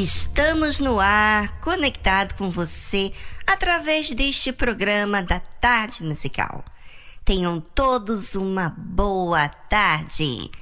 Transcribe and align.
Estamos 0.00 0.78
no 0.78 1.00
ar, 1.00 1.58
conectado 1.60 2.36
com 2.36 2.52
você 2.52 3.12
através 3.44 4.12
deste 4.12 4.52
programa 4.52 5.20
da 5.20 5.40
Tarde 5.40 6.04
Musical. 6.04 6.64
Tenham 7.24 7.60
todos 7.60 8.36
uma 8.36 8.68
boa 8.78 9.48
tarde. 9.48 10.52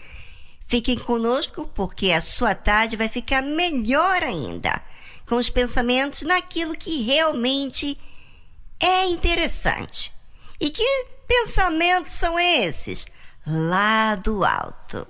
Fiquem 0.67 0.99
conosco 0.99 1.71
porque 1.75 2.13
a 2.13 2.23
sua 2.23 2.55
tarde 2.55 2.97
vai 2.97 3.11
ficar 3.11 3.43
melhor 3.43 4.23
ainda, 4.23 4.83
com 5.29 5.37
os 5.37 5.51
pensamentos 5.51 6.23
naquilo 6.23 6.75
que 6.75 7.03
realmente 7.03 7.99
é 8.81 9.05
interessante. 9.05 10.11
E 10.59 10.71
que 10.71 11.07
pensamentos 11.29 12.13
são 12.13 12.39
esses? 12.39 13.07
Lá 13.47 14.15
do 14.15 14.47
alto. 14.47 15.07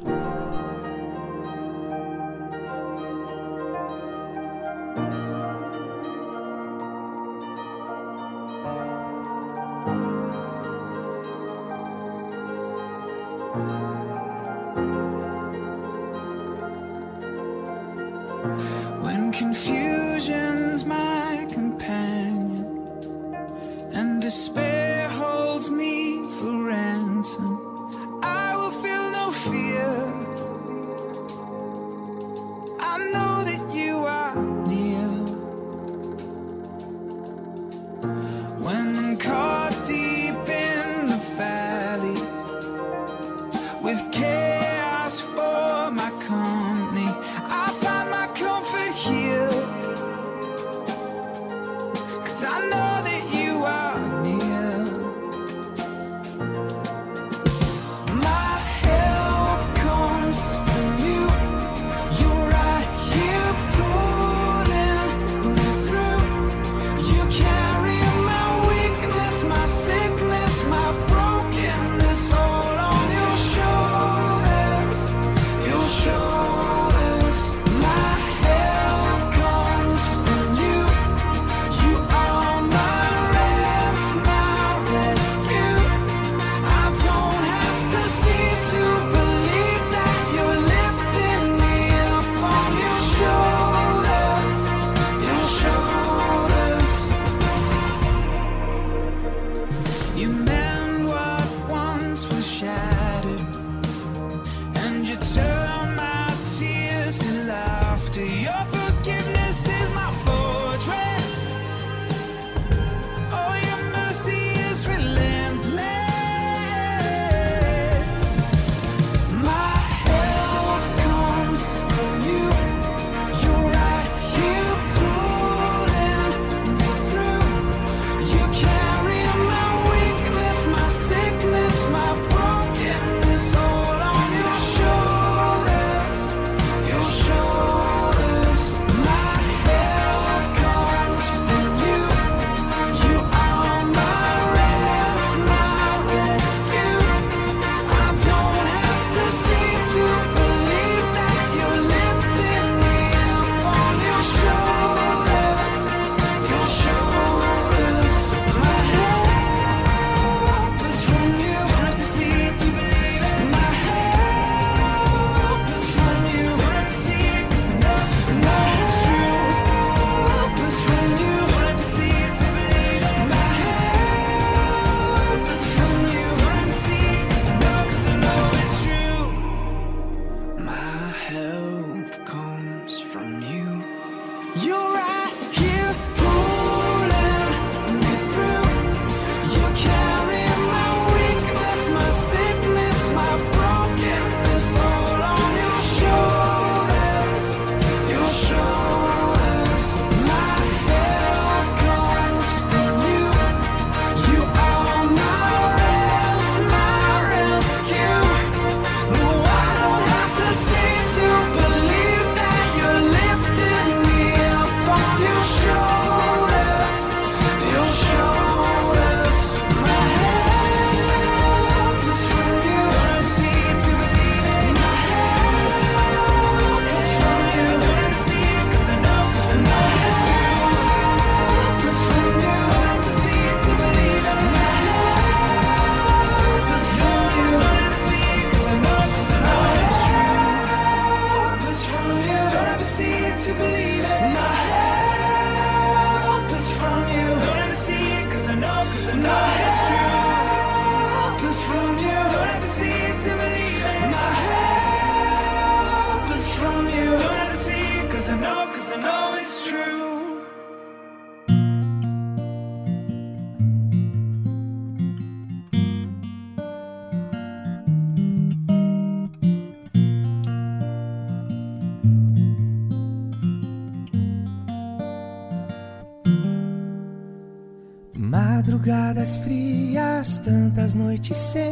as 280.87 280.95
noites 280.95 281.37
secas. 281.37 281.66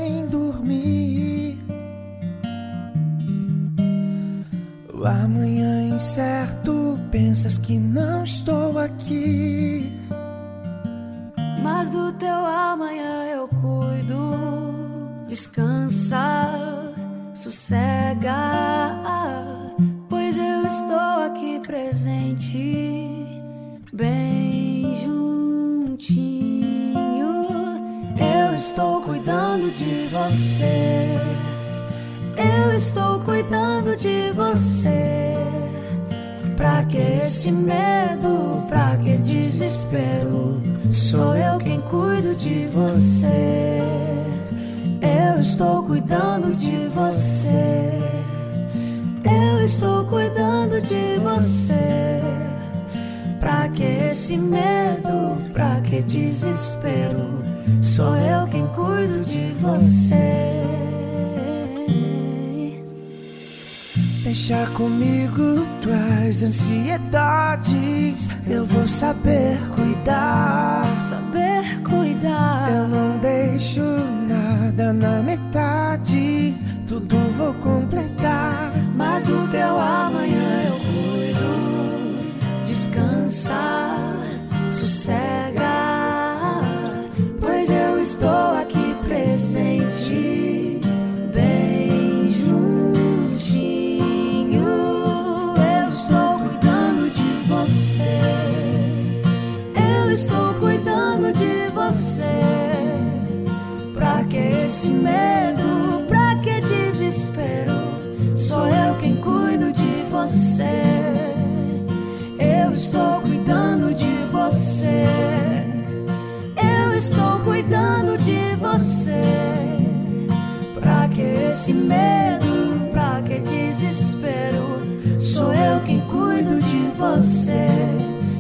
esse 121.55 121.73
medo, 121.73 122.91
pra 122.91 123.23
que 123.23 123.39
desespero? 123.39 124.83
Sou 125.21 125.55
eu 125.55 125.79
quem 125.87 126.01
cuido 126.01 126.61
de 126.61 126.89
você. 126.99 127.69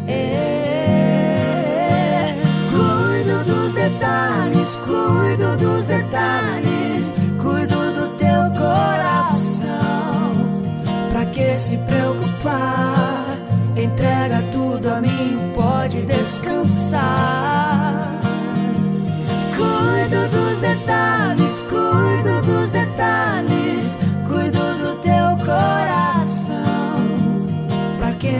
É, 0.09 1.14
cuido 2.73 3.44
dos 3.44 3.73
detalhes, 3.73 4.80
cuido 4.80 5.56
dos 5.56 5.85
detalhes, 5.85 7.12
cuido 7.40 7.92
do 7.92 8.09
teu 8.16 8.50
coração. 8.59 9.71
Pra 11.12 11.25
que 11.26 11.54
se 11.54 11.78
preocupar? 11.78 13.38
Entrega 13.76 14.42
tudo 14.50 14.88
a 14.88 15.00
mim, 15.00 15.38
pode 15.54 16.02
descansar. 16.02 17.00
Cuido 19.56 20.28
dos 20.30 20.56
detalhes, 20.59 21.62
cuido 21.68 22.03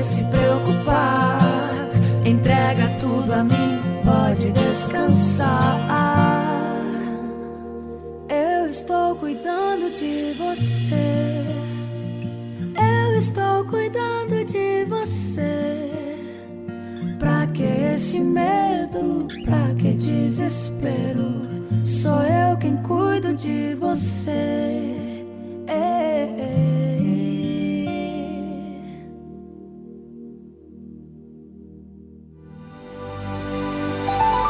se 0.03 0.23
preocupar. 0.25 1.41
Entrega 2.25 2.89
tudo 2.99 3.33
a 3.33 3.45
mim, 3.45 3.79
pode 4.05 4.51
descansar. 4.53 5.79
Eu 8.29 8.67
estou 8.67 9.15
cuidando 9.17 9.95
de 9.95 10.35
você. 10.39 11.45
Eu 12.77 13.17
estou 13.17 13.65
cuidando 13.67 14.45
de 14.45 14.85
você. 14.85 15.91
Pra 17.19 17.47
que 17.49 17.63
esse 17.63 18.21
medo? 18.21 19.29
Pra 19.45 19.75
que 19.79 19.93
desespero? 19.93 21.45
Sou 21.85 22.23
eu 22.23 22.57
quem 22.57 22.77
cuido 22.79 23.35
de 23.35 23.75
você. 23.75 24.97
Ei, 25.69 26.35
ei. 26.39 26.74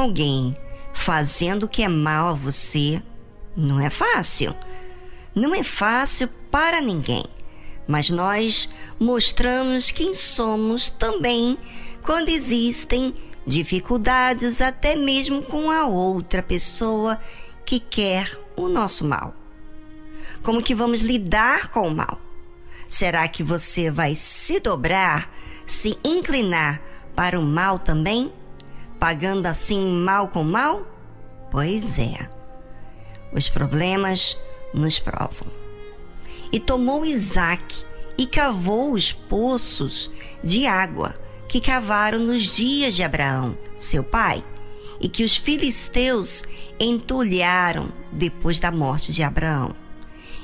Alguém 0.00 0.54
fazendo 0.92 1.64
o 1.64 1.68
que 1.68 1.82
é 1.82 1.88
mal 1.88 2.28
a 2.28 2.32
você 2.32 3.02
não 3.56 3.80
é 3.80 3.90
fácil. 3.90 4.54
Não 5.34 5.54
é 5.54 5.62
fácil 5.62 6.28
para 6.50 6.80
ninguém. 6.80 7.24
Mas 7.86 8.10
nós 8.10 8.68
mostramos 8.98 9.90
quem 9.90 10.14
somos 10.14 10.90
também 10.90 11.58
quando 12.02 12.28
existem 12.28 13.12
dificuldades, 13.46 14.60
até 14.60 14.94
mesmo 14.94 15.42
com 15.42 15.70
a 15.70 15.86
outra 15.86 16.42
pessoa 16.42 17.18
que 17.64 17.80
quer 17.80 18.30
o 18.56 18.68
nosso 18.68 19.04
mal. 19.04 19.34
Como 20.42 20.62
que 20.62 20.74
vamos 20.74 21.02
lidar 21.02 21.68
com 21.68 21.88
o 21.88 21.94
mal? 21.94 22.20
Será 22.88 23.26
que 23.28 23.42
você 23.42 23.90
vai 23.90 24.16
se 24.16 24.60
dobrar, 24.60 25.32
se 25.66 25.98
inclinar 26.04 26.80
para 27.14 27.38
o 27.38 27.42
mal 27.42 27.78
também? 27.78 28.32
Pagando 29.00 29.46
assim 29.46 29.86
mal 29.86 30.28
com 30.28 30.44
mal? 30.44 30.86
Pois 31.50 31.98
é. 31.98 32.28
Os 33.32 33.48
problemas 33.48 34.38
nos 34.74 34.98
provam. 34.98 35.50
E 36.52 36.60
tomou 36.60 37.04
Isaac 37.04 37.84
e 38.18 38.26
cavou 38.26 38.92
os 38.92 39.12
poços 39.12 40.10
de 40.42 40.66
água 40.66 41.18
que 41.48 41.60
cavaram 41.60 42.18
nos 42.18 42.54
dias 42.54 42.94
de 42.94 43.02
Abraão, 43.02 43.56
seu 43.76 44.04
pai, 44.04 44.44
e 45.00 45.08
que 45.08 45.24
os 45.24 45.36
filisteus 45.36 46.44
entulharam 46.78 47.92
depois 48.12 48.60
da 48.60 48.70
morte 48.70 49.12
de 49.12 49.22
Abraão. 49.22 49.74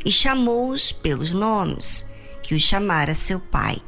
E 0.04 0.10
chamou-os 0.10 0.92
pelos 0.92 1.32
nomes 1.32 2.06
que 2.42 2.54
os 2.54 2.62
chamara 2.62 3.14
seu 3.14 3.38
pai. 3.38 3.78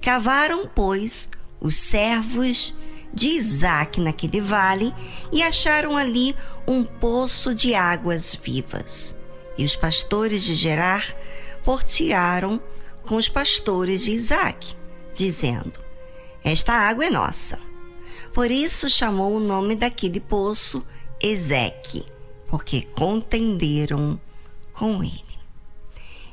Cavaram, 0.00 0.68
pois, 0.74 1.28
os 1.60 1.76
servos 1.76 2.74
de 3.12 3.28
Isaac 3.28 4.00
naquele 4.00 4.40
vale 4.40 4.94
e 5.32 5.42
acharam 5.42 5.96
ali 5.96 6.34
um 6.66 6.84
poço 6.84 7.54
de 7.54 7.74
águas 7.74 8.34
vivas. 8.34 9.16
E 9.56 9.64
os 9.64 9.74
pastores 9.74 10.42
de 10.44 10.54
Gerar 10.54 11.04
portearam 11.64 12.60
com 13.02 13.16
os 13.16 13.28
pastores 13.28 14.02
de 14.02 14.12
Isaac, 14.12 14.74
dizendo: 15.14 15.80
Esta 16.44 16.72
água 16.72 17.06
é 17.06 17.10
nossa. 17.10 17.58
Por 18.32 18.50
isso 18.50 18.88
chamou 18.88 19.36
o 19.36 19.40
nome 19.40 19.74
daquele 19.74 20.20
poço 20.20 20.86
Ezeque, 21.20 22.04
porque 22.46 22.82
contenderam 22.82 24.20
com 24.72 25.02
ele. 25.02 25.24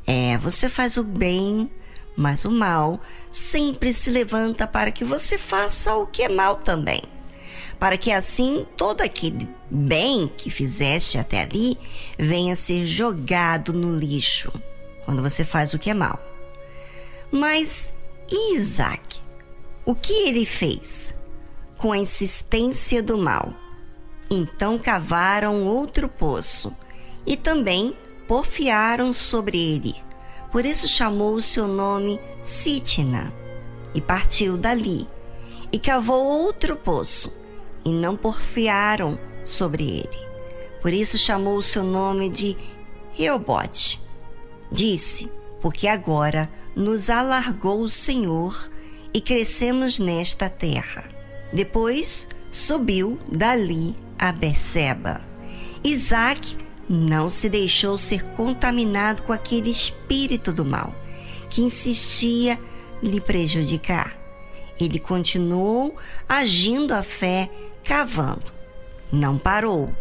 É, 0.05 0.37
você 0.37 0.69
faz 0.69 0.97
o 0.97 1.03
bem 1.03 1.69
mas 2.15 2.45
o 2.45 2.51
mal 2.51 2.99
sempre 3.29 3.93
se 3.93 4.09
levanta 4.09 4.65
para 4.65 4.91
que 4.91 5.03
você 5.03 5.37
faça 5.37 5.95
o 5.95 6.07
que 6.07 6.23
é 6.23 6.29
mal 6.29 6.55
também. 6.55 7.01
Para 7.79 7.97
que 7.97 8.11
assim 8.11 8.65
todo 8.77 9.01
aquele 9.01 9.49
bem 9.69 10.31
que 10.37 10.49
fizeste 10.49 11.17
até 11.17 11.41
ali 11.41 11.77
venha 12.17 12.55
ser 12.55 12.85
jogado 12.85 13.73
no 13.73 13.97
lixo 13.97 14.51
quando 15.03 15.21
você 15.21 15.43
faz 15.43 15.73
o 15.73 15.79
que 15.79 15.89
é 15.89 15.93
mal. 15.93 16.19
Mas 17.31 17.93
e 18.31 18.55
Isaac? 18.55 19.19
O 19.85 19.93
que 19.93 20.27
ele 20.27 20.45
fez? 20.45 21.13
Com 21.77 21.91
a 21.91 21.97
insistência 21.97 23.03
do 23.03 23.17
mal. 23.17 23.53
Então 24.31 24.79
cavaram 24.79 25.65
outro 25.65 26.07
poço 26.07 26.75
e 27.25 27.35
também 27.35 27.95
porfiaram 28.27 29.13
sobre 29.13 29.59
ele 29.59 30.05
por 30.55 30.65
isso 30.65 30.87
chamou 30.87 31.33
o 31.33 31.41
seu 31.41 31.67
nome 31.67 32.17
Sitna, 32.41 33.33
e 33.93 33.99
partiu 33.99 34.55
dali, 34.55 35.05
e 35.69 35.77
cavou 35.77 36.23
outro 36.23 36.77
poço, 36.77 37.29
e 37.83 37.91
não 37.91 38.15
porfiaram 38.15 39.19
sobre 39.43 39.83
ele. 39.83 40.27
Por 40.81 40.93
isso 40.93 41.17
chamou 41.17 41.57
o 41.57 41.61
seu 41.61 41.83
nome 41.83 42.29
de 42.29 42.55
Reobote. 43.11 43.99
Disse, 44.71 45.29
porque 45.59 45.89
agora 45.89 46.49
nos 46.73 47.09
alargou 47.09 47.81
o 47.81 47.89
Senhor 47.89 48.71
e 49.13 49.19
crescemos 49.19 49.99
nesta 49.99 50.49
terra. 50.49 51.03
Depois 51.51 52.29
subiu 52.49 53.19
dali 53.29 53.93
a 54.17 54.31
Beceba. 54.31 55.19
Isaac 55.83 56.55
não 56.89 57.29
se 57.29 57.49
deixou 57.49 57.97
ser 57.97 58.23
contaminado 58.35 59.23
com 59.23 59.33
aquele 59.33 59.69
espírito 59.69 60.53
do 60.53 60.63
mal 60.63 60.93
que 61.49 61.61
insistia 61.61 62.59
lhe 63.01 63.19
prejudicar. 63.19 64.17
Ele 64.79 64.99
continuou 64.99 65.95
agindo 66.27 66.93
a 66.93 67.01
fé, 67.01 67.49
cavando. 67.83 68.53
Não 69.11 69.37
parou. 69.37 69.93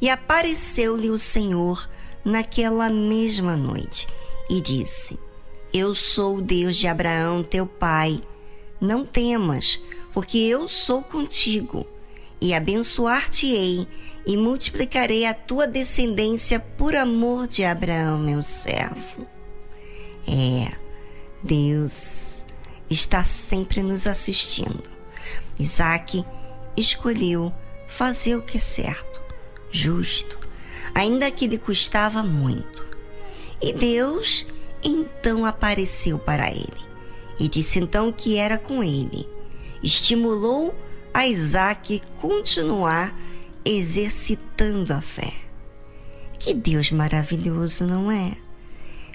E 0.00 0.08
apareceu-lhe 0.08 1.10
o 1.10 1.18
Senhor 1.18 1.88
naquela 2.24 2.88
mesma 2.88 3.56
noite 3.56 4.06
e 4.48 4.60
disse: 4.60 5.18
Eu 5.72 5.94
sou 5.94 6.36
o 6.36 6.42
Deus 6.42 6.76
de 6.76 6.86
Abraão, 6.86 7.42
teu 7.42 7.66
pai. 7.66 8.20
Não 8.80 9.04
temas, 9.04 9.80
porque 10.12 10.38
eu 10.38 10.68
sou 10.68 11.02
contigo 11.02 11.86
e 12.40 12.52
abençoar-te-ei 12.52 13.86
e 14.26 14.36
multiplicarei 14.36 15.26
a 15.26 15.34
tua 15.34 15.66
descendência 15.66 16.58
por 16.58 16.94
amor 16.94 17.46
de 17.46 17.64
Abraão, 17.64 18.18
meu 18.18 18.42
servo. 18.42 19.26
É, 20.26 20.70
Deus 21.42 22.44
está 22.88 23.24
sempre 23.24 23.82
nos 23.82 24.06
assistindo. 24.06 24.82
Isaac 25.58 26.24
escolheu 26.76 27.52
fazer 27.86 28.36
o 28.36 28.42
que 28.42 28.56
é 28.56 28.60
certo, 28.60 29.20
justo, 29.70 30.38
ainda 30.94 31.30
que 31.30 31.46
lhe 31.46 31.58
custava 31.58 32.22
muito. 32.22 32.84
E 33.60 33.72
Deus 33.72 34.46
então 34.82 35.46
apareceu 35.46 36.18
para 36.18 36.50
ele 36.50 36.94
e 37.38 37.48
disse 37.48 37.78
então 37.78 38.12
que 38.12 38.36
era 38.36 38.58
com 38.58 38.82
ele. 38.82 39.28
Estimulou 39.82 40.74
a 41.12 41.26
Isaac 41.26 42.00
continuar 42.20 43.16
exercitando 43.64 44.92
a 44.92 45.00
fé. 45.00 45.32
Que 46.38 46.52
Deus 46.52 46.90
maravilhoso, 46.90 47.86
não 47.86 48.10
é? 48.10 48.36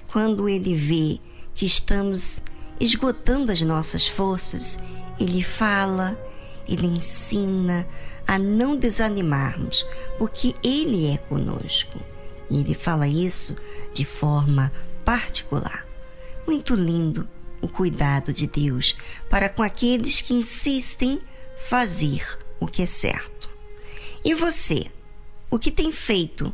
Quando 0.07 0.49
Ele 0.49 0.73
vê 0.73 1.19
que 1.53 1.65
estamos 1.65 2.41
esgotando 2.79 3.51
as 3.51 3.61
nossas 3.61 4.07
forças, 4.07 4.79
Ele 5.19 5.43
fala, 5.43 6.17
Ele 6.67 6.87
ensina 6.87 7.87
a 8.25 8.39
não 8.39 8.75
desanimarmos, 8.75 9.85
porque 10.17 10.55
Ele 10.63 11.11
é 11.11 11.17
conosco. 11.17 11.99
E 12.49 12.59
Ele 12.59 12.73
fala 12.73 13.07
isso 13.07 13.55
de 13.93 14.03
forma 14.05 14.71
particular. 15.05 15.85
Muito 16.47 16.73
lindo 16.73 17.27
o 17.61 17.67
cuidado 17.67 18.33
de 18.33 18.47
Deus 18.47 18.95
para 19.29 19.49
com 19.49 19.61
aqueles 19.61 20.21
que 20.21 20.33
insistem 20.33 21.19
fazer 21.59 22.25
o 22.59 22.65
que 22.65 22.81
é 22.81 22.85
certo. 22.85 23.38
E 24.23 24.33
você? 24.33 24.85
O 25.49 25.57
que 25.57 25.71
tem 25.71 25.91
feito 25.91 26.53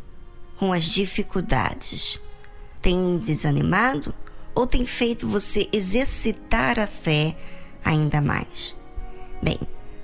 com 0.57 0.71
as 0.71 0.85
dificuldades? 0.85 2.21
Tem 2.81 3.17
desanimado 3.17 4.13
ou 4.53 4.67
tem 4.67 4.85
feito 4.85 5.27
você 5.27 5.67
exercitar 5.73 6.79
a 6.79 6.87
fé 6.87 7.35
ainda 7.83 8.21
mais? 8.21 8.75
Bem, 9.41 9.59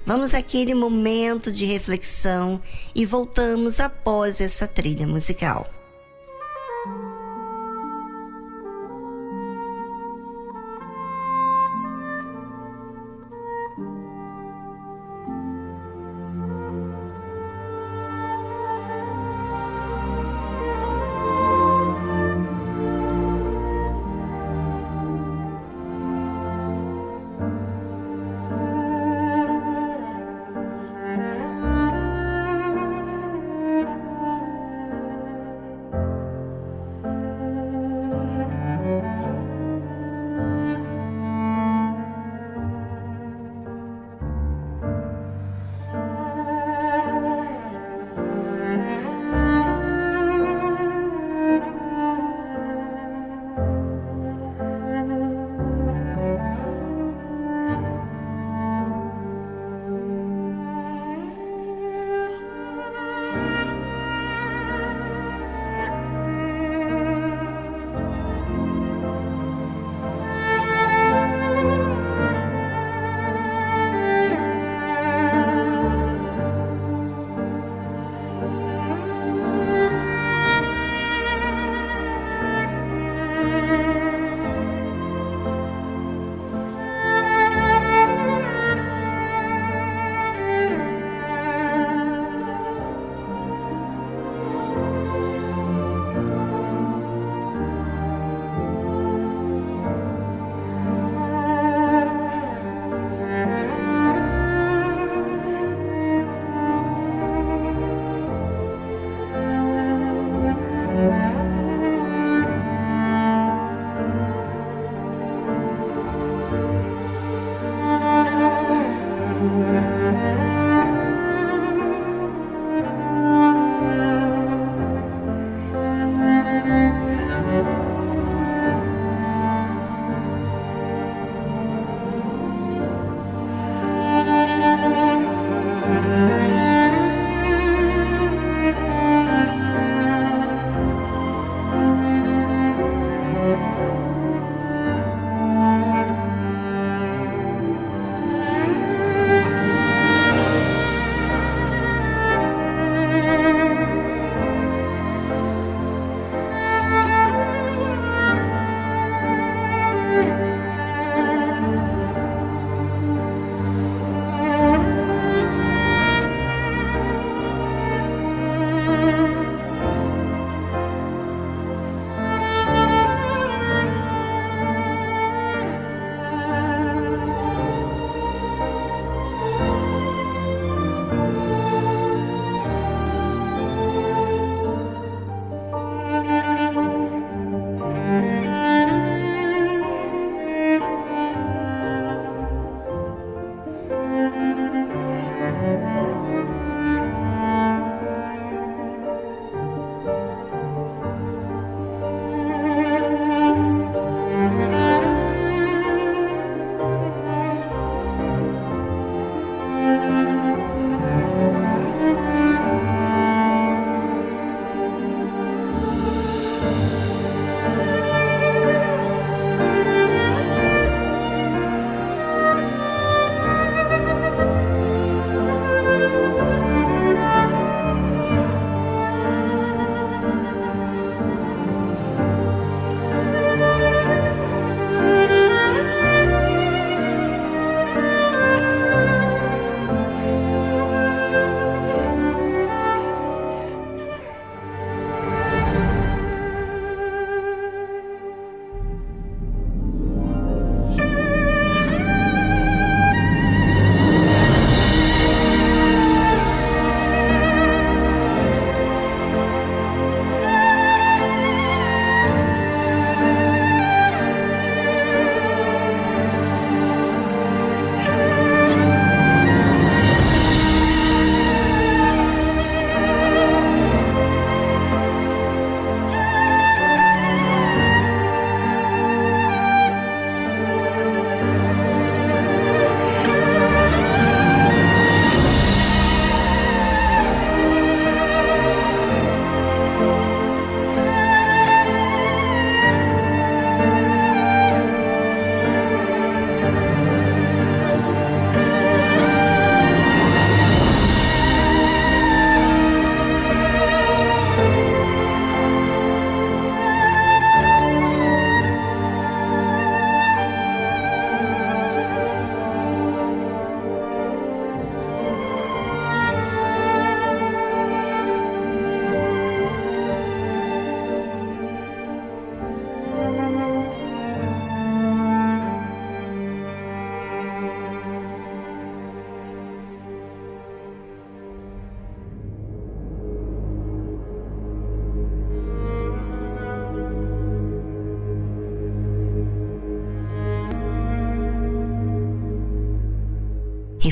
vamos 0.06 0.34
àquele 0.34 0.74
momento 0.74 1.52
de 1.52 1.66
reflexão 1.66 2.60
e 2.96 3.06
voltamos 3.06 3.80
após 3.80 4.42
essa 4.42 4.68
trilha 4.68 5.08
musical. 5.08 5.70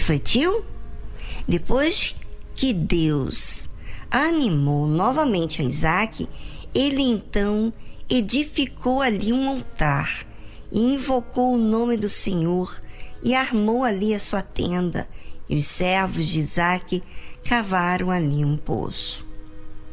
Refletiu? 0.10 0.66
Depois 1.48 2.16
que 2.56 2.74
Deus 2.74 3.70
animou 4.10 4.88
novamente 4.88 5.62
a 5.62 5.66
Isaac, 5.66 6.28
ele 6.74 7.04
então 7.04 7.72
edificou 8.10 9.04
ali 9.04 9.32
um 9.32 9.48
altar 9.48 10.26
e 10.72 10.80
invocou 10.80 11.54
o 11.54 11.60
nome 11.60 11.96
do 11.96 12.10
Senhor 12.10 12.76
e 13.22 13.36
armou 13.36 13.84
ali 13.84 14.16
a 14.16 14.20
sua 14.20 14.42
tenda. 14.42 15.08
E 15.48 15.56
os 15.56 15.68
servos 15.68 16.28
de 16.28 16.40
Isaac 16.40 17.04
cavaram 17.44 18.10
ali 18.10 18.44
um 18.44 18.58
poço. 18.58 19.24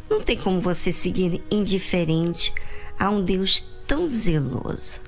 Não 0.08 0.22
tem 0.22 0.38
como 0.38 0.62
você 0.62 0.92
seguir 0.92 1.44
indiferente 1.50 2.54
a 2.98 3.10
um 3.10 3.22
Deus 3.22 3.62
tão 3.86 4.08
zeloso. 4.08 5.02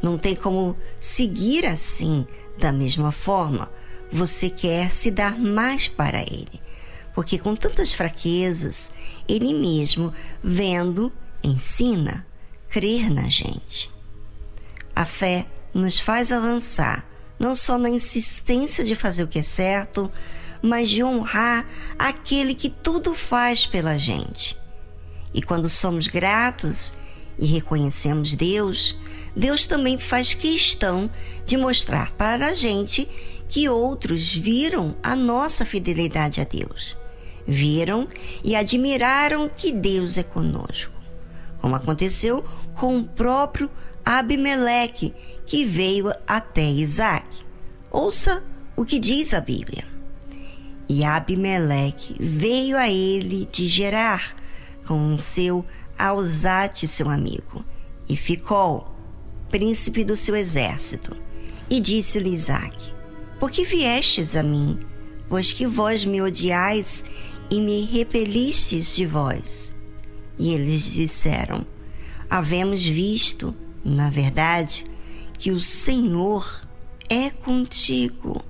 Não 0.00 0.16
tem 0.16 0.36
como 0.36 0.76
seguir 1.00 1.66
assim, 1.66 2.24
da 2.56 2.70
mesma 2.70 3.10
forma. 3.10 3.68
Você 4.14 4.48
quer 4.48 4.92
se 4.92 5.10
dar 5.10 5.36
mais 5.36 5.88
para 5.88 6.20
Ele, 6.20 6.60
porque 7.12 7.36
com 7.36 7.56
tantas 7.56 7.92
fraquezas, 7.92 8.92
Ele 9.26 9.52
mesmo, 9.52 10.12
vendo, 10.40 11.12
ensina, 11.42 12.24
crer 12.68 13.10
na 13.10 13.28
gente. 13.28 13.90
A 14.94 15.04
fé 15.04 15.44
nos 15.74 15.98
faz 15.98 16.30
avançar, 16.30 17.04
não 17.40 17.56
só 17.56 17.76
na 17.76 17.90
insistência 17.90 18.84
de 18.84 18.94
fazer 18.94 19.24
o 19.24 19.26
que 19.26 19.40
é 19.40 19.42
certo, 19.42 20.08
mas 20.62 20.88
de 20.88 21.02
honrar 21.02 21.66
aquele 21.98 22.54
que 22.54 22.70
tudo 22.70 23.16
faz 23.16 23.66
pela 23.66 23.98
gente. 23.98 24.56
E 25.34 25.42
quando 25.42 25.68
somos 25.68 26.06
gratos 26.06 26.94
e 27.36 27.46
reconhecemos 27.46 28.36
Deus, 28.36 28.96
Deus 29.34 29.66
também 29.66 29.98
faz 29.98 30.34
questão 30.34 31.10
de 31.44 31.56
mostrar 31.56 32.12
para 32.12 32.46
a 32.46 32.54
gente 32.54 33.08
que 33.54 33.68
outros 33.68 34.34
viram 34.34 34.96
a 35.00 35.14
nossa 35.14 35.64
fidelidade 35.64 36.40
a 36.40 36.44
Deus. 36.44 36.96
Viram 37.46 38.08
e 38.42 38.56
admiraram 38.56 39.48
que 39.48 39.70
Deus 39.70 40.18
é 40.18 40.24
conosco, 40.24 41.00
como 41.60 41.76
aconteceu 41.76 42.44
com 42.74 42.98
o 42.98 43.04
próprio 43.04 43.70
Abimeleque, 44.04 45.14
que 45.46 45.64
veio 45.64 46.12
até 46.26 46.68
Isaac. 46.68 47.28
Ouça 47.92 48.42
o 48.74 48.84
que 48.84 48.98
diz 48.98 49.32
a 49.32 49.40
Bíblia. 49.40 49.84
E 50.88 51.04
Abimeleque 51.04 52.16
veio 52.18 52.76
a 52.76 52.90
ele 52.90 53.48
de 53.52 53.68
Gerar, 53.68 54.34
com 54.84 55.16
seu 55.20 55.64
Alzate, 55.96 56.88
seu 56.88 57.08
amigo, 57.08 57.64
e 58.08 58.16
ficou 58.16 58.92
príncipe 59.48 60.02
do 60.02 60.16
seu 60.16 60.34
exército. 60.34 61.16
E 61.70 61.78
disse-lhe 61.78 62.30
Isaac: 62.30 62.93
Por 63.38 63.50
que 63.50 63.64
viestes 63.64 64.36
a 64.36 64.42
mim? 64.42 64.78
Pois 65.28 65.52
que 65.52 65.66
vós 65.66 66.04
me 66.04 66.20
odiais 66.20 67.04
e 67.50 67.60
me 67.60 67.84
repelistes 67.84 68.94
de 68.94 69.06
vós. 69.06 69.76
E 70.38 70.52
eles 70.52 70.92
disseram: 70.92 71.66
Havemos 72.28 72.84
visto, 72.84 73.54
na 73.84 74.10
verdade, 74.10 74.86
que 75.38 75.50
o 75.50 75.60
Senhor 75.60 76.66
é 77.08 77.30
contigo. 77.30 78.44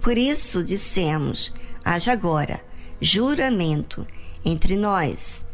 Por 0.00 0.16
isso 0.16 0.62
dissemos: 0.62 1.52
haja 1.84 2.12
agora 2.12 2.64
juramento 3.00 4.06
entre 4.44 4.76
nós 4.76 5.46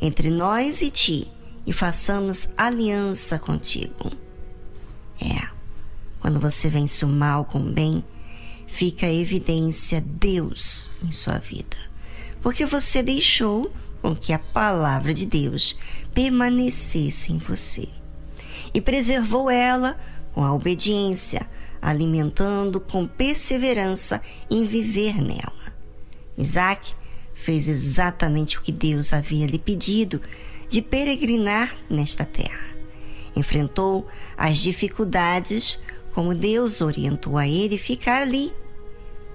entre 0.00 0.30
nós 0.30 0.82
e 0.82 0.90
ti 0.90 1.30
e 1.66 1.72
façamos 1.72 2.48
aliança 2.56 3.38
contigo. 3.38 4.12
É, 5.20 5.48
quando 6.20 6.38
você 6.38 6.68
vence 6.68 7.04
o 7.04 7.08
mal 7.08 7.44
com 7.44 7.58
o 7.58 7.72
bem, 7.72 8.04
fica 8.76 9.06
a 9.06 9.12
evidência 9.12 10.04
Deus 10.06 10.90
em 11.02 11.10
sua 11.10 11.38
vida, 11.38 11.78
porque 12.42 12.66
você 12.66 13.02
deixou 13.02 13.72
com 14.02 14.14
que 14.14 14.34
a 14.34 14.38
palavra 14.38 15.14
de 15.14 15.24
Deus 15.24 15.78
permanecesse 16.12 17.32
em 17.32 17.38
você 17.38 17.88
e 18.74 18.80
preservou 18.82 19.48
ela 19.48 19.98
com 20.34 20.44
a 20.44 20.52
obediência, 20.52 21.48
alimentando 21.80 22.78
com 22.78 23.06
perseverança 23.06 24.20
em 24.50 24.66
viver 24.66 25.22
nela. 25.22 25.72
Isaac 26.36 26.94
fez 27.32 27.68
exatamente 27.68 28.58
o 28.58 28.60
que 28.60 28.72
Deus 28.72 29.14
havia 29.14 29.46
lhe 29.46 29.58
pedido 29.58 30.20
de 30.68 30.82
peregrinar 30.82 31.74
nesta 31.88 32.26
terra. 32.26 32.76
Enfrentou 33.34 34.06
as 34.36 34.58
dificuldades 34.58 35.80
como 36.12 36.34
Deus 36.34 36.82
orientou 36.82 37.38
a 37.38 37.48
ele 37.48 37.78
ficar 37.78 38.20
ali. 38.20 38.52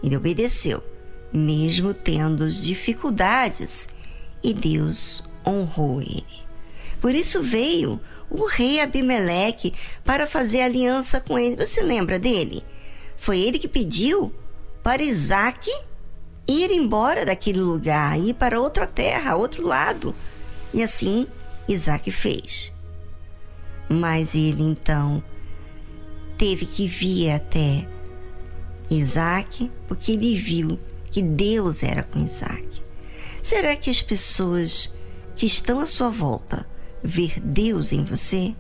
Ele 0.04 0.18
obedeceu, 0.18 0.84
mesmo 1.32 1.94
tendo 1.94 2.50
dificuldades, 2.50 3.88
e 4.44 4.54
Deus 4.54 5.24
honrou 5.46 6.02
ele. 6.02 6.42
Por 7.00 7.16
isso 7.16 7.42
veio 7.42 8.00
o 8.30 8.46
rei 8.46 8.80
Abimeleque 8.80 9.74
para 10.06 10.28
fazer 10.28 10.62
aliança 10.62 11.20
com 11.20 11.38
ele. 11.38 11.56
Você 11.56 11.82
lembra 11.82 12.20
dele? 12.20 12.64
Foi 13.18 13.40
ele 13.40 13.58
que 13.58 13.68
pediu 13.68 14.34
para 14.84 15.04
Isaac 15.04 15.70
ir 16.48 16.72
embora 16.72 17.26
daquele 17.26 17.60
lugar, 17.60 18.20
ir 18.20 18.34
para 18.34 18.60
outra 18.60 18.86
terra, 18.86 19.36
outro 19.36 19.66
lado. 19.66 20.14
E 20.74 20.84
assim 20.84 21.28
Isaac 21.68 22.12
fez. 22.12 22.72
Mas 23.90 24.36
ele 24.36 24.64
então 24.64 25.24
teve 26.38 26.66
que 26.66 26.88
vir 26.88 27.32
até 27.32 27.88
Isaac, 28.96 29.72
porque 29.88 30.12
ele 30.12 30.36
viu 30.36 30.80
que 31.10 31.22
Deus 31.22 31.84
era 31.84 32.04
com 32.04 32.20
Isaac. 32.20 32.68
Será 33.42 33.76
que 33.76 33.90
as 33.90 34.02
pessoas 34.02 34.94
que 35.36 35.46
estão 35.46 35.80
à 35.80 35.86
sua 35.86 36.10
volta 36.10 36.68
ver 37.04 37.40
Deus 37.40 37.92
em 37.92 38.04
você? 38.04 38.56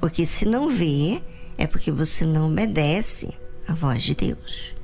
Porque 0.00 0.26
se 0.26 0.44
não 0.44 0.68
vê, 0.68 1.20
é 1.56 1.66
porque 1.66 1.90
você 1.90 2.24
não 2.24 2.50
obedece 2.50 3.30
à 3.66 3.74
voz 3.74 4.02
de 4.04 4.14
Deus. 4.14 4.74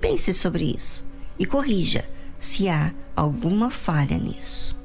Pense 0.00 0.34
sobre 0.34 0.64
isso 0.64 1.04
e 1.38 1.46
corrija 1.46 2.04
se 2.38 2.68
há 2.68 2.92
alguma 3.16 3.70
falha 3.70 4.18
nisso. 4.18 4.76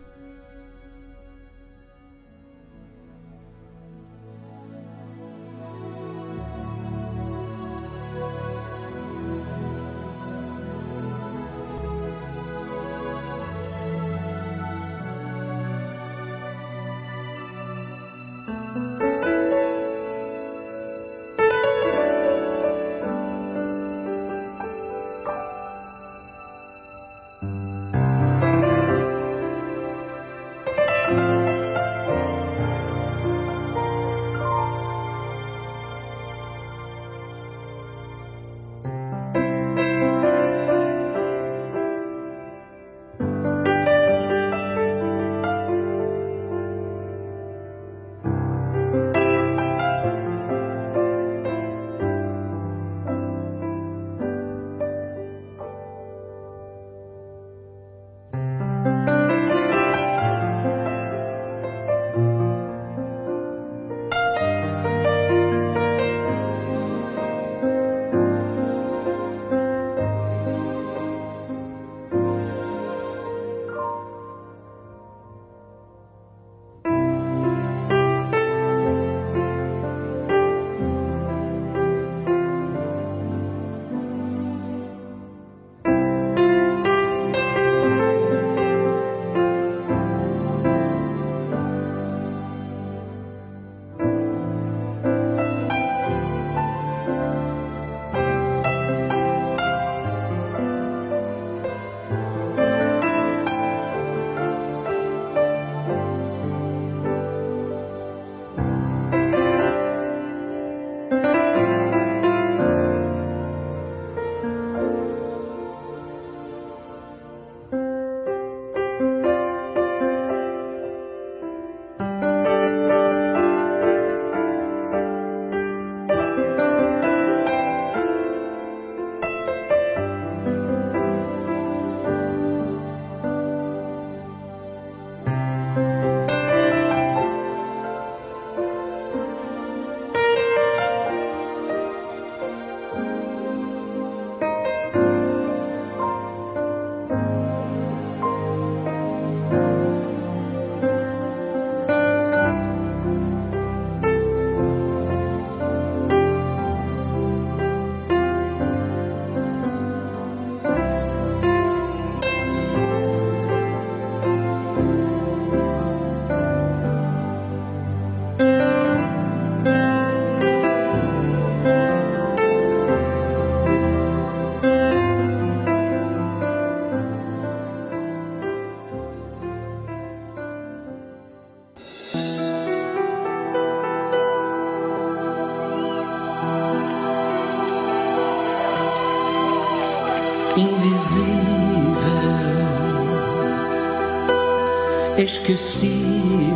Inesquecível. 195.30 196.50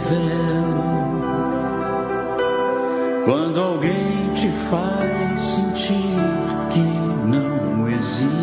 Quando 3.25 3.61
alguém 3.61 4.33
te 4.33 4.49
faz 4.49 5.41
sentir 5.41 6.15
que 6.71 6.79
não 7.29 7.87
existes, 7.87 8.33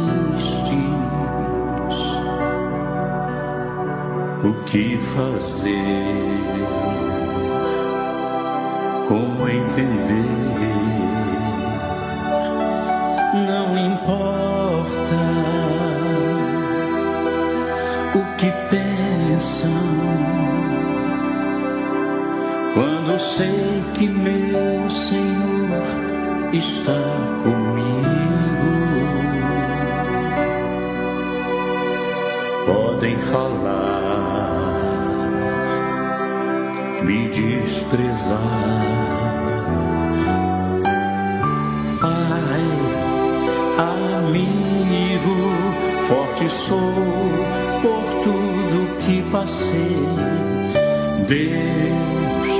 o 4.45 4.55
que 4.67 4.97
fazer? 4.97 5.75
Como 9.09 9.49
entender? 9.49 10.51
Sei 23.37 23.85
que 23.95 24.09
meu 24.09 24.91
Senhor 24.91 25.85
está 26.53 27.01
comigo. 27.45 28.71
Podem 32.67 33.17
falar, 33.19 34.61
me 37.03 37.29
desprezar. 37.29 38.39
Pai, 42.01 42.67
amigo, 44.19 45.39
forte 46.09 46.49
sou 46.49 46.95
por 47.83 48.05
tudo 48.25 48.99
que 49.05 49.23
passei. 49.31 49.97
Deus 51.29 52.60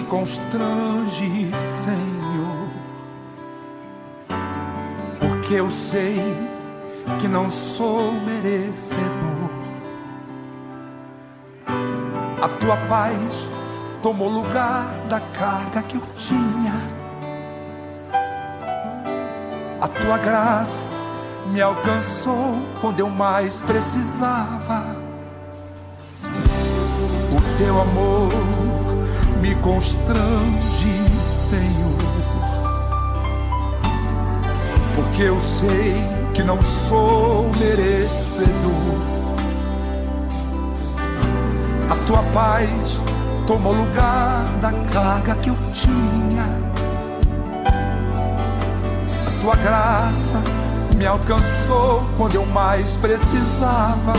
Me 0.00 0.06
constrange, 0.06 1.50
Senhor, 1.84 2.68
porque 5.18 5.54
eu 5.54 5.70
sei 5.70 6.22
que 7.20 7.28
não 7.28 7.50
sou 7.50 8.12
merecedor. 8.12 9.50
A 12.42 12.48
tua 12.48 12.76
paz 12.88 13.48
tomou 14.02 14.30
lugar 14.30 14.86
da 15.08 15.20
carga 15.20 15.82
que 15.82 15.96
eu 15.96 16.02
tinha. 16.16 16.74
A 19.80 19.88
tua 19.88 20.18
graça 20.18 20.88
me 21.52 21.60
alcançou 21.60 22.58
quando 22.80 23.00
eu 23.00 23.10
mais 23.10 23.60
precisava. 23.60 24.96
O 27.32 27.58
teu 27.58 27.80
amor 27.80 28.39
constrange, 29.60 31.04
Senhor, 31.26 31.96
porque 34.94 35.22
eu 35.22 35.40
sei 35.40 35.94
que 36.34 36.42
não 36.42 36.60
sou 36.88 37.50
merecedor. 37.58 38.50
A 41.90 41.96
tua 42.06 42.22
paz 42.32 42.98
tomou 43.46 43.72
lugar 43.72 44.44
da 44.60 44.72
carga 44.92 45.34
que 45.36 45.50
eu 45.50 45.56
tinha. 45.74 46.46
A 49.26 49.40
tua 49.40 49.56
graça 49.56 50.40
me 50.96 51.06
alcançou 51.06 52.06
quando 52.16 52.34
eu 52.34 52.46
mais 52.46 52.96
precisava. 52.96 54.12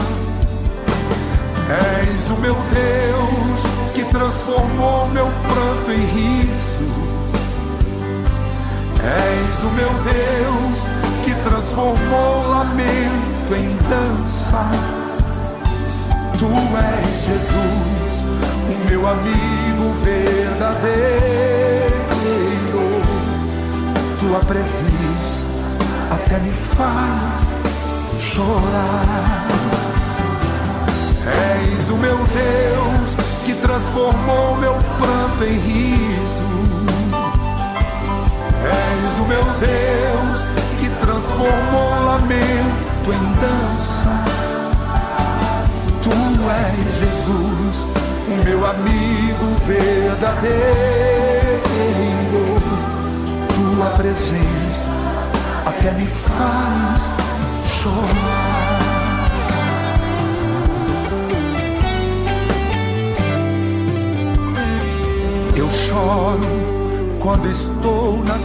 És 1.72 2.30
o 2.30 2.36
meu 2.42 2.54
Deus 2.54 3.62
que 3.94 4.04
transformou 4.06 5.08
meu 5.08 5.28
pranto 5.28 5.92
em 5.92 6.06
riso. 6.06 6.92
És 9.02 9.64
o 9.64 9.70
meu 9.72 9.90
Deus 10.04 10.78
que 11.24 11.34
transformou 11.50 12.50
lamento 12.50 13.56
em 13.56 13.78
dança. 13.88 14.70
Tu 16.38 16.48
és 16.78 17.26
Jesus, 17.26 18.14
o 18.68 18.90
meu 18.90 19.08
amigo 19.08 19.94
verdadeiro. 20.04 21.32
Tua 24.20 24.40
presença 24.40 25.42
até 26.12 26.38
me 26.40 26.52
faz 26.52 27.42
chorar. 28.20 29.81
És 31.32 31.90
o 31.90 31.96
meu 31.96 32.18
Deus 32.18 33.10
que 33.46 33.54
transformou 33.56 34.58
meu 34.58 34.74
pranto 35.00 35.44
em 35.44 35.58
riso. 35.58 36.42
És 38.64 39.20
o 39.20 39.26
meu 39.26 39.44
Deus 39.60 40.42
que 40.80 40.90
transformou 41.02 42.06
lamento 42.06 43.08
em 43.08 43.24
dança. 43.42 44.14
Tu 46.04 46.12
és 46.50 47.00
Jesus, 47.00 47.78
o 48.28 48.36
meu 48.44 48.66
amigo 48.66 49.46
verdadeiro. 49.66 50.62
Tua 53.54 53.88
presença 53.98 54.92
até 55.66 55.92
me 55.92 56.06
faz 56.06 57.02
chorar. 57.82 58.41
Choro 65.92 66.40
quando 67.22 67.52
estou 67.52 68.24
na 68.24 68.40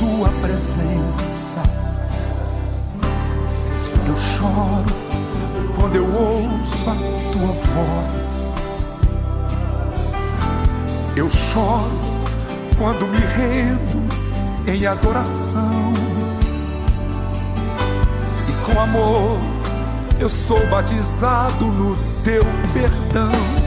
tua 0.00 0.28
presença. 0.40 1.62
Eu 4.04 4.16
choro 4.16 4.84
quando 5.78 5.94
eu 5.94 6.04
ouço 6.04 6.90
a 6.90 6.94
tua 7.32 7.52
voz. 7.72 8.50
Eu 11.16 11.30
choro 11.30 12.00
quando 12.76 13.06
me 13.06 13.18
rendo 13.18 14.02
em 14.66 14.86
adoração. 14.86 15.92
E 18.48 18.52
com 18.66 18.80
amor 18.80 19.38
eu 20.18 20.28
sou 20.28 20.66
batizado 20.66 21.64
no 21.64 21.96
teu 22.24 22.42
perdão. 22.72 23.57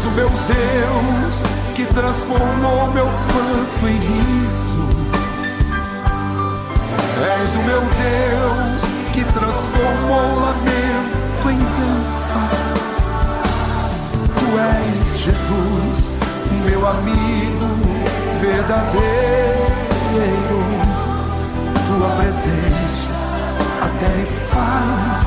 És 0.00 0.06
o 0.06 0.10
meu 0.12 0.28
Deus 0.30 1.34
que 1.74 1.84
transformou 1.84 2.90
meu 2.90 3.04
pranto 3.04 3.86
em 3.86 3.98
riso. 3.98 4.88
És 7.20 7.50
o 7.54 7.62
meu 7.66 7.80
Deus 7.80 8.80
que 9.12 9.22
transformou 9.24 10.40
lamento 10.40 11.50
em 11.50 11.58
dança. 11.58 12.40
Tu 14.38 14.46
és 14.58 14.96
Jesus, 15.20 15.98
meu 16.64 16.88
amigo 16.88 17.68
verdadeiro. 18.40 19.00
Tua 21.86 22.08
presença 22.16 23.14
até 23.82 24.08
me 24.16 24.26
faz 24.48 25.20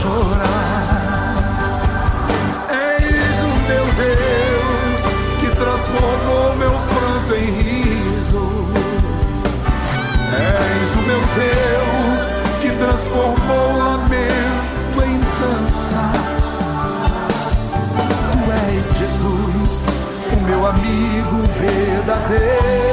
chorar. 0.00 0.87
Deus 11.38 12.22
que 12.60 12.70
transformou 12.76 13.76
lamento 13.76 14.98
em 15.04 15.20
dança. 15.20 16.02
Tu 18.32 18.38
és 18.52 18.84
Jesus, 18.98 19.70
o 20.32 20.36
meu 20.46 20.66
amigo 20.66 21.36
verdadeiro. 21.60 22.88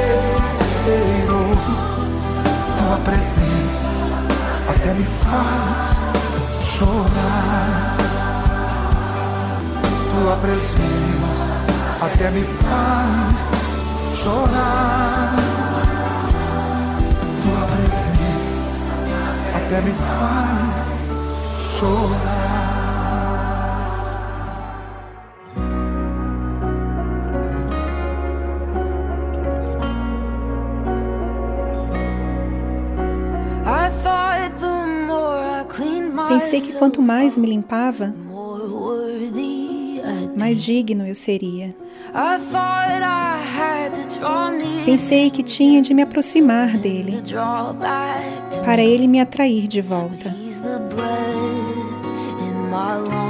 Tua 2.78 2.98
presença 2.98 3.90
até 4.68 4.90
me 4.94 5.06
faz 5.24 5.98
chorar. 6.78 7.96
Tua 10.12 10.36
presença 10.36 11.50
até 12.00 12.30
me 12.30 12.44
faz 12.44 13.36
chorar. 14.22 15.45
Até 19.66 19.80
me 19.80 19.90
faz 19.92 20.86
chorar. 21.78 22.46
Pensei 36.28 36.60
que 36.60 36.72
quanto 36.74 37.02
mais 37.02 37.36
me 37.36 37.46
limpava, 37.46 38.14
mais 40.38 40.62
digno 40.62 41.06
eu 41.06 41.14
seria. 41.14 41.74
Pensei 44.84 45.30
que 45.30 45.42
tinha 45.42 45.82
de 45.82 45.92
me 45.92 46.02
aproximar 46.02 46.76
dele, 46.78 47.22
para 48.66 48.82
ele 48.82 49.06
me 49.06 49.20
atrair 49.20 49.68
de 49.68 49.80
volta. 49.80 50.34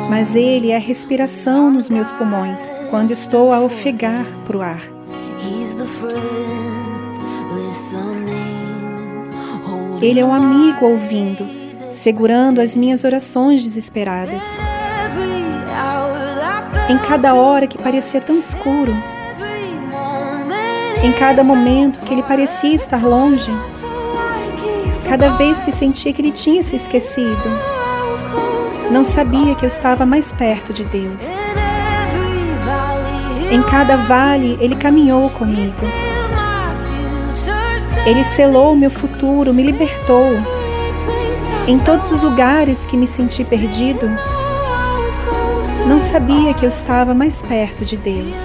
Mas 0.09 0.35
ele 0.35 0.71
é 0.71 0.77
a 0.77 0.81
respiração 0.81 1.71
nos 1.71 1.91
meus 1.91 2.11
pulmões 2.11 2.63
quando 2.89 3.11
estou 3.11 3.53
a 3.53 3.61
ofegar 3.61 4.25
para 4.47 4.57
o 4.57 4.63
ar. 4.63 4.81
Ele 10.01 10.19
é 10.19 10.25
um 10.25 10.33
amigo 10.33 10.87
ouvindo, 10.87 11.47
segurando 11.93 12.59
as 12.63 12.75
minhas 12.75 13.05
orações 13.05 13.63
desesperadas. 13.63 14.43
Em 16.89 16.97
cada 16.97 17.35
hora 17.35 17.67
que 17.67 17.77
parecia 17.77 18.23
tão 18.23 18.39
escuro, 18.39 18.95
em 21.05 21.13
cada 21.13 21.45
momento 21.45 21.99
que 22.01 22.15
ele 22.15 22.23
parecia 22.23 22.75
estar 22.75 23.07
longe, 23.07 23.53
cada 25.09 25.37
vez 25.37 25.63
que 25.63 25.71
sentia 25.71 26.13
que 26.13 26.21
ele 26.21 26.33
tinha 26.33 26.63
se 26.63 26.77
esquecido, 26.77 27.49
não 28.91 29.05
sabia 29.05 29.55
que 29.55 29.65
eu 29.65 29.69
estava 29.69 30.05
mais 30.05 30.33
perto 30.33 30.73
de 30.73 30.85
Deus. 30.85 31.23
Em 33.51 33.63
cada 33.63 33.97
vale, 33.97 34.59
ele 34.61 34.77
caminhou 34.77 35.31
comigo. 35.31 35.87
Ele 38.05 38.25
selou 38.25 38.73
o 38.73 38.77
meu 38.77 38.91
futuro, 38.91 39.55
me 39.55 39.63
libertou. 39.63 40.31
Em 41.67 41.79
todos 41.79 42.11
os 42.11 42.23
lugares 42.23 42.87
que 42.87 42.97
me 42.97 43.07
senti 43.07 43.45
perdido, 43.45 44.09
Não 45.87 46.01
sabia 46.01 46.53
que 46.53 46.65
eu 46.65 46.69
estava 46.69 47.15
mais 47.15 47.41
perto 47.43 47.85
de 47.85 47.97
Deus, 47.97 48.37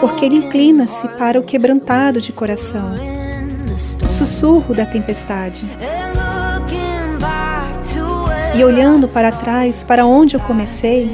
porque 0.00 0.24
Ele 0.24 0.36
inclina-se 0.36 1.06
para 1.18 1.38
o 1.38 1.42
quebrantado 1.42 2.22
de 2.22 2.32
coração, 2.32 2.94
sussurro 4.44 4.74
da 4.74 4.84
tempestade. 4.84 5.62
E 8.54 8.62
olhando 8.62 9.08
para 9.08 9.32
trás, 9.32 9.82
para 9.82 10.04
onde 10.04 10.36
eu 10.36 10.40
comecei, 10.40 11.10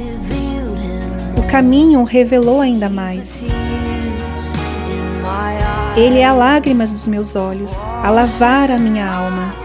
o 1.37 1.49
caminho 1.49 2.03
revelou 2.03 2.59
ainda 2.59 2.89
mais. 2.89 3.41
Ele 5.95 6.19
é 6.19 6.25
a 6.25 6.33
lágrima 6.33 6.85
dos 6.85 7.07
meus 7.07 7.35
olhos, 7.35 7.71
a 8.03 8.09
lavar 8.09 8.69
a 8.69 8.77
minha 8.77 9.09
alma. 9.09 9.55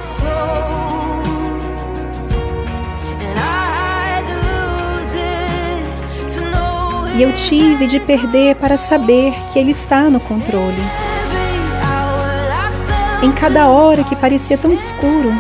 E 7.17 7.23
eu 7.23 7.33
tive 7.33 7.87
de 7.87 7.99
perder 7.99 8.57
para 8.57 8.77
saber 8.77 9.35
que 9.53 9.59
Ele 9.59 9.71
está 9.71 10.09
no 10.11 10.21
controle. 10.21 11.06
Em 13.27 13.33
cada 13.33 13.67
hora 13.67 14.05
que 14.05 14.15
parecia 14.15 14.57
tão 14.57 14.73
escuro, 14.73 15.35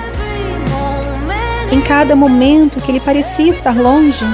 em 1.70 1.80
cada 1.82 2.16
momento 2.16 2.80
que 2.80 2.90
Ele 2.90 2.98
parecia 2.98 3.48
estar 3.48 3.76
longe, 3.76 4.24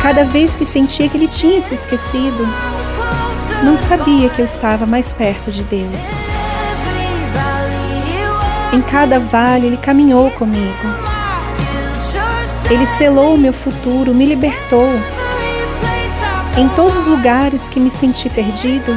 cada 0.00 0.24
vez 0.24 0.56
que 0.56 0.64
sentia 0.64 1.10
que 1.10 1.18
Ele 1.18 1.28
tinha 1.28 1.60
se 1.60 1.74
esquecido, 1.74 2.48
não 3.62 3.76
sabia 3.76 4.30
que 4.30 4.40
eu 4.40 4.46
estava 4.46 4.86
mais 4.86 5.12
perto 5.12 5.52
de 5.52 5.62
Deus. 5.64 6.08
Em 8.72 8.80
cada 8.80 9.20
vale 9.20 9.66
Ele 9.66 9.76
caminhou 9.76 10.30
comigo. 10.30 10.88
Ele 12.70 12.86
selou 12.86 13.34
o 13.34 13.38
meu 13.38 13.52
futuro, 13.52 14.14
me 14.14 14.24
libertou 14.24 14.88
em 16.56 16.66
todos 16.70 16.96
os 17.00 17.06
lugares 17.06 17.68
que 17.68 17.78
me 17.78 17.90
senti 17.90 18.30
perdido, 18.30 18.96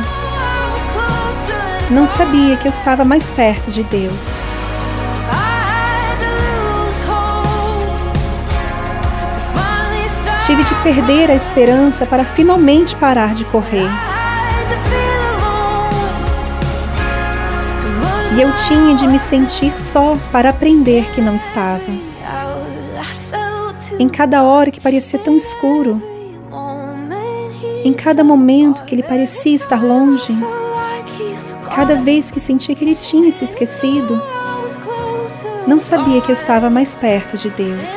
não 1.89 2.05
sabia 2.05 2.57
que 2.57 2.67
eu 2.67 2.69
estava 2.69 3.05
mais 3.05 3.29
perto 3.31 3.71
de 3.71 3.83
Deus. 3.83 4.35
Tive 10.45 10.63
de 10.63 10.75
perder 10.75 11.29
a 11.29 11.35
esperança 11.35 12.05
para 12.05 12.23
finalmente 12.23 12.95
parar 12.95 13.33
de 13.33 13.43
correr. 13.45 13.89
E 18.35 18.41
eu 18.41 18.53
tinha 18.67 18.95
de 18.95 19.07
me 19.07 19.19
sentir 19.19 19.73
só 19.79 20.15
para 20.31 20.49
aprender 20.49 21.05
que 21.13 21.21
não 21.21 21.35
estava. 21.35 21.81
Em 23.99 24.07
cada 24.07 24.43
hora 24.43 24.69
que 24.71 24.79
parecia 24.79 25.17
tão 25.17 25.35
escuro, 25.35 26.01
em 27.83 27.93
cada 27.93 28.23
momento 28.23 28.83
que 28.83 28.93
ele 28.93 29.03
parecia 29.03 29.55
estar 29.55 29.83
longe, 29.83 30.33
cada 31.77 31.93
vez 31.93 32.31
que 32.31 32.39
sentia 32.39 32.73
que 32.73 32.83
ele 32.83 32.95
tinha 32.95 33.31
se 33.31 33.43
esquecido, 33.43 34.19
não 35.67 35.79
sabia 35.79 36.19
que 36.21 36.31
eu 36.31 36.33
estava 36.33 36.71
mais 36.71 36.95
perto 36.95 37.37
de 37.37 37.51
Deus. 37.51 37.91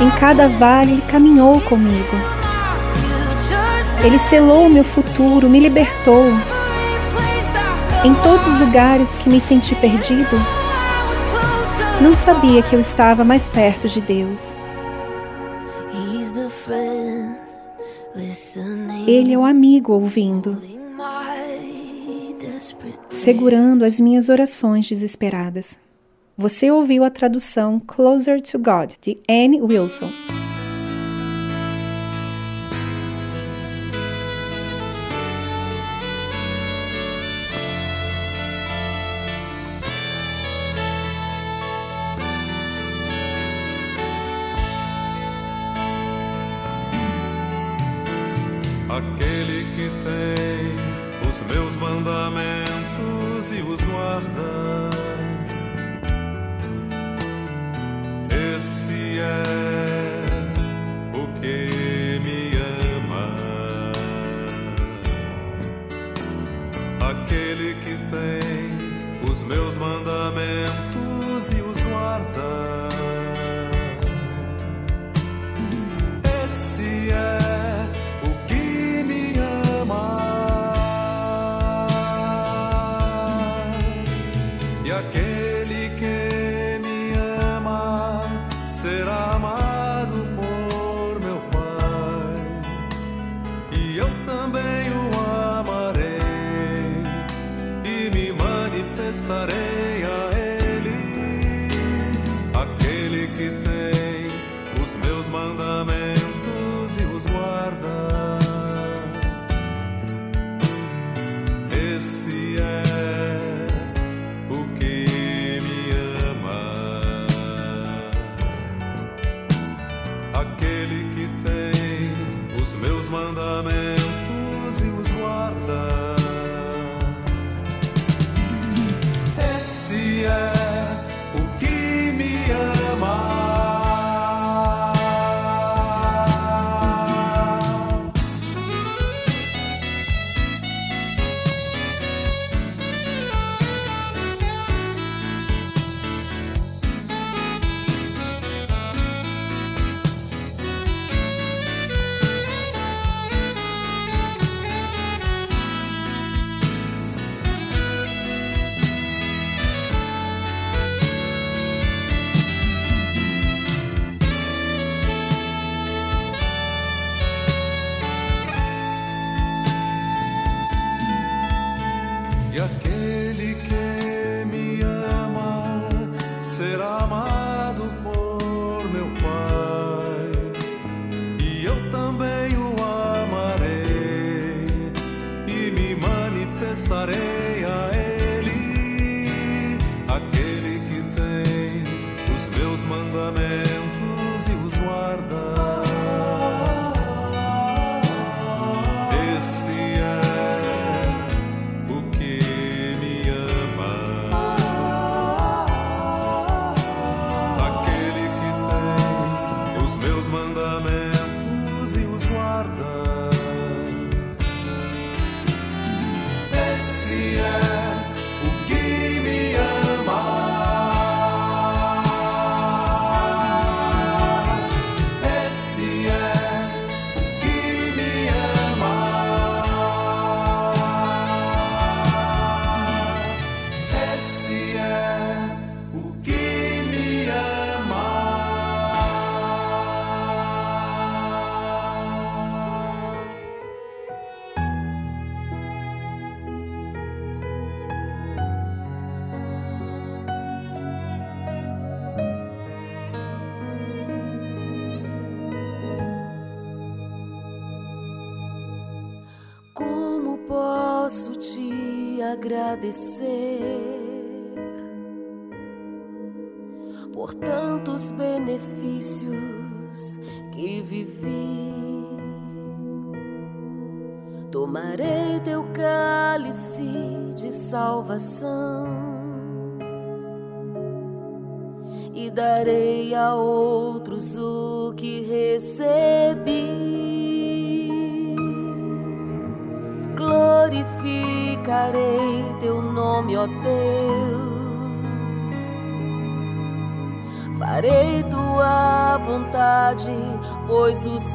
Em 0.00 0.08
cada 0.18 0.48
vale 0.48 0.92
ele 0.92 1.02
caminhou 1.02 1.60
comigo. 1.60 2.16
Ele 4.02 4.18
selou 4.18 4.64
o 4.64 4.70
meu 4.70 4.82
futuro, 4.82 5.50
me 5.50 5.60
libertou. 5.60 6.24
Em 8.02 8.14
todos 8.22 8.46
os 8.46 8.58
lugares 8.58 9.18
que 9.18 9.28
me 9.28 9.38
senti 9.38 9.74
perdido, 9.74 10.34
não 12.00 12.14
sabia 12.14 12.62
que 12.62 12.74
eu 12.74 12.80
estava 12.80 13.22
mais 13.22 13.50
perto 13.50 13.86
de 13.86 14.00
Deus. 14.00 14.56
Ele 19.06 19.34
é 19.34 19.38
o 19.38 19.44
amigo 19.44 19.92
ouvindo, 19.92 20.77
segurando 23.18 23.84
as 23.84 23.98
minhas 23.98 24.28
orações 24.28 24.88
desesperadas. 24.88 25.76
Você 26.36 26.70
ouviu 26.70 27.02
a 27.02 27.10
tradução 27.10 27.80
Closer 27.80 28.40
to 28.40 28.58
God, 28.60 28.92
de 29.00 29.18
Anne 29.28 29.60
Wilson. 29.60 30.12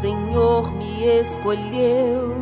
Senhor 0.03 0.69
me 0.73 1.05
escolheu. 1.05 2.35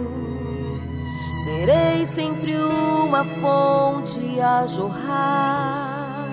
Serei 1.43 2.07
sempre 2.07 2.55
uma 2.57 3.23
fonte 3.39 4.41
a 4.41 4.65
jorrar. 4.65 6.25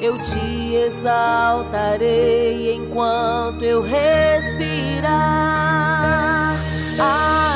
Eu 0.00 0.16
te 0.22 0.74
exaltarei 0.74 1.96
enquanto 2.76 3.62
eu 3.62 3.82
respirar. 3.82 5.06
Aleluia. 6.98 7.55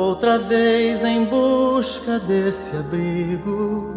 Outra 0.00 0.38
vez 0.38 1.04
em 1.04 1.24
busca 1.24 2.18
desse 2.20 2.76
abrigo, 2.76 3.94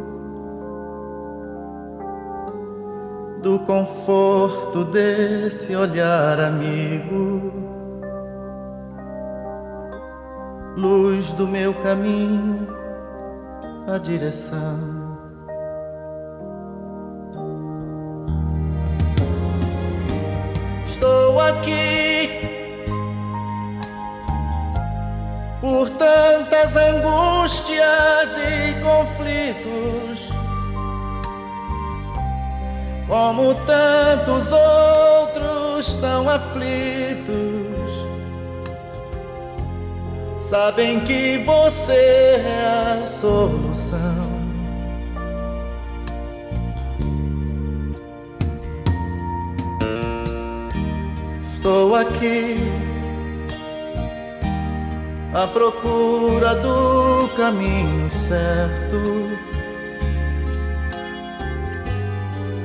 do 3.41 3.59
conforto 3.59 4.85
desse 4.85 5.75
olhar 5.75 6.39
amigo, 6.39 7.51
luz 10.77 11.29
do 11.31 11.47
meu 11.47 11.73
caminho, 11.73 12.67
a 13.87 13.97
direção. 13.97 14.92
Aqui 21.43 22.53
por 25.63 25.89
tantas 25.91 26.75
angústias 26.75 28.35
e 28.35 28.81
conflitos, 28.83 30.27
como 33.07 33.55
tantos 33.65 34.51
outros 34.51 35.93
tão 36.01 36.29
aflitos, 36.29 37.33
sabem 40.41 40.99
que 41.01 41.37
você 41.45 42.41
é 42.45 42.99
a 42.99 43.05
solução. 43.05 44.32
Estou 51.63 51.95
aqui 51.95 52.57
à 55.33 55.47
procura 55.47 56.55
do 56.55 57.29
caminho 57.37 58.09
certo. 58.09 59.01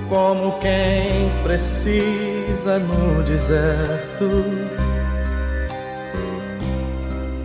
Como 0.09 0.59
quem 0.59 1.31
precisa 1.45 2.81
no 2.81 3.23
deserto, 3.23 4.29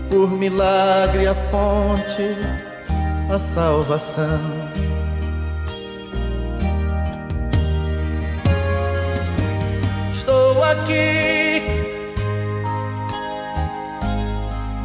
por 0.09 0.31
milagre 0.31 1.27
a 1.27 1.35
fonte, 1.35 2.35
a 3.31 3.37
salvação. 3.37 4.41
Estou 10.11 10.63
aqui 10.63 11.32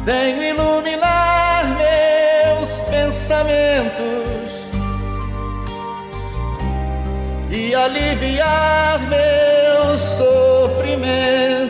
venho 0.09 0.41
iluminar 0.41 1.65
meus 1.77 2.81
pensamentos 2.89 4.49
e 7.51 7.75
aliviar 7.75 8.99
meus 9.01 10.01
sofrimentos. 10.01 11.69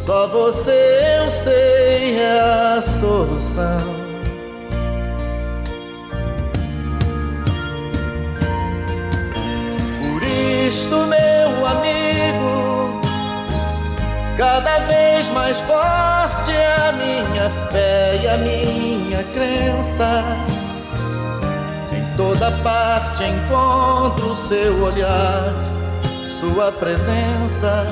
Só 0.00 0.26
você 0.26 1.20
eu 1.20 1.30
sei 1.30 2.18
é 2.18 2.40
a 2.40 2.82
solução. 2.82 4.02
Por 10.00 10.22
isto, 10.24 10.96
meu 11.06 11.64
amigo 11.64 12.71
mais 15.30 15.58
forte 15.60 16.52
é 16.52 16.88
a 16.88 16.92
minha 16.92 17.50
fé 17.70 18.20
e 18.22 18.28
a 18.28 18.36
minha 18.38 19.22
crença. 19.24 20.24
Em 21.92 22.16
toda 22.16 22.50
parte 22.62 23.24
encontro 23.24 24.34
seu 24.48 24.82
olhar, 24.82 25.52
sua 26.40 26.72
presença. 26.72 27.86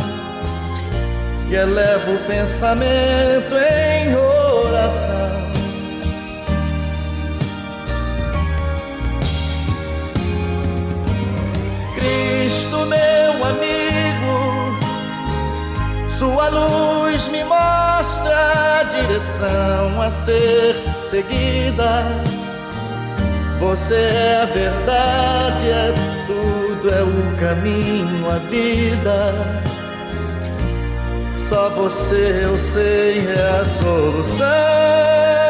E 1.48 1.54
elevo 1.54 2.14
o 2.14 2.18
pensamento 2.26 3.54
em 3.56 4.14
oração. 4.14 5.30
Cristo, 11.96 12.86
meu 12.86 13.19
sua 16.20 16.50
luz 16.50 17.28
me 17.28 17.42
mostra 17.44 18.80
a 18.80 18.82
direção 18.82 20.02
a 20.02 20.10
ser 20.10 20.78
seguida. 21.08 22.04
Você 23.58 23.94
é 23.94 24.42
a 24.42 24.44
verdade, 24.44 25.70
é 25.70 25.94
tudo, 26.26 26.94
é 26.94 27.02
o 27.02 27.36
caminho, 27.40 28.30
a 28.30 28.36
vida. 28.50 29.62
Só 31.48 31.70
você 31.70 32.42
eu 32.44 32.58
sei 32.58 33.26
é 33.26 33.60
a 33.62 33.64
solução. 33.64 35.49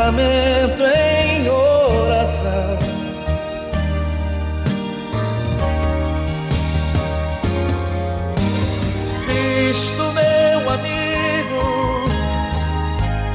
Pensamento 0.00 0.82
em 0.82 1.48
oração. 1.50 2.78
Cristo, 9.26 10.02
meu 10.14 10.70
amigo, 10.70 12.04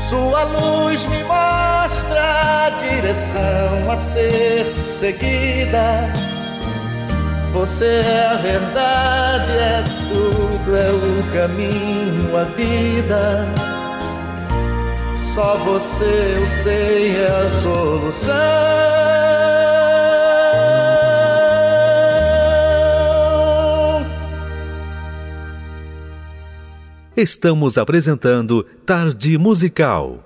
sua 0.09 0.43
luz 0.43 1.05
me 1.05 1.23
mostra 1.23 2.65
a 2.65 2.69
direção 2.71 3.91
a 3.91 3.97
ser 4.11 4.71
seguida. 4.99 6.11
Você 7.53 8.01
é 8.03 8.27
a 8.31 8.35
verdade, 8.35 9.51
é 9.51 9.83
tudo, 10.09 10.75
é 10.75 10.89
o 10.89 11.31
caminho, 11.31 12.35
a 12.35 12.43
vida. 12.43 13.64
Só 15.35 15.57
você 15.57 16.37
eu 16.37 16.63
sei 16.63 17.17
é 17.17 17.27
a 17.27 17.49
solução. 17.49 18.35
Estamos 27.17 27.77
apresentando 27.77 28.63
Tarde 28.85 29.37
Musical. 29.37 30.24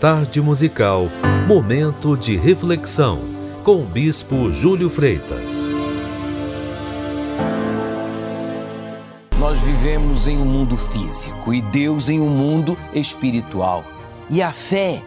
Tarde 0.00 0.40
musical, 0.40 1.08
momento 1.48 2.16
de 2.16 2.36
reflexão 2.36 3.18
com 3.64 3.82
o 3.82 3.84
bispo 3.84 4.52
Júlio 4.52 4.88
Freitas. 4.88 5.64
Nós 9.40 9.58
vivemos 9.60 10.28
em 10.28 10.38
um 10.38 10.44
mundo 10.44 10.76
físico 10.76 11.52
e 11.52 11.60
Deus 11.60 12.08
em 12.08 12.20
um 12.20 12.28
mundo 12.28 12.78
espiritual. 12.94 13.84
E 14.30 14.40
a 14.40 14.52
fé 14.52 15.02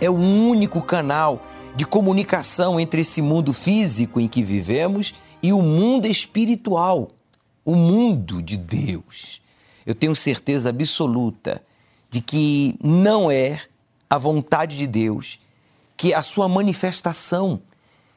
é 0.00 0.08
o 0.08 0.14
único 0.14 0.80
canal 0.80 1.44
de 1.74 1.84
comunicação 1.84 2.78
entre 2.78 3.00
esse 3.00 3.20
mundo 3.20 3.52
físico 3.52 4.20
em 4.20 4.28
que 4.28 4.44
vivemos 4.44 5.12
e 5.42 5.52
o 5.52 5.60
mundo 5.60 6.06
espiritual, 6.06 7.10
o 7.64 7.74
mundo 7.74 8.40
de 8.40 8.56
Deus. 8.56 9.42
Eu 9.84 9.94
tenho 9.94 10.14
certeza 10.14 10.68
absoluta 10.68 11.60
de 12.08 12.20
que 12.20 12.76
não 12.80 13.28
é 13.28 13.58
a 14.10 14.18
vontade 14.18 14.76
de 14.76 14.88
Deus 14.88 15.38
que 15.96 16.12
a 16.12 16.22
sua 16.22 16.48
manifestação, 16.48 17.62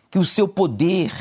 que 0.10 0.18
o 0.18 0.26
seu 0.26 0.48
poder, 0.48 1.12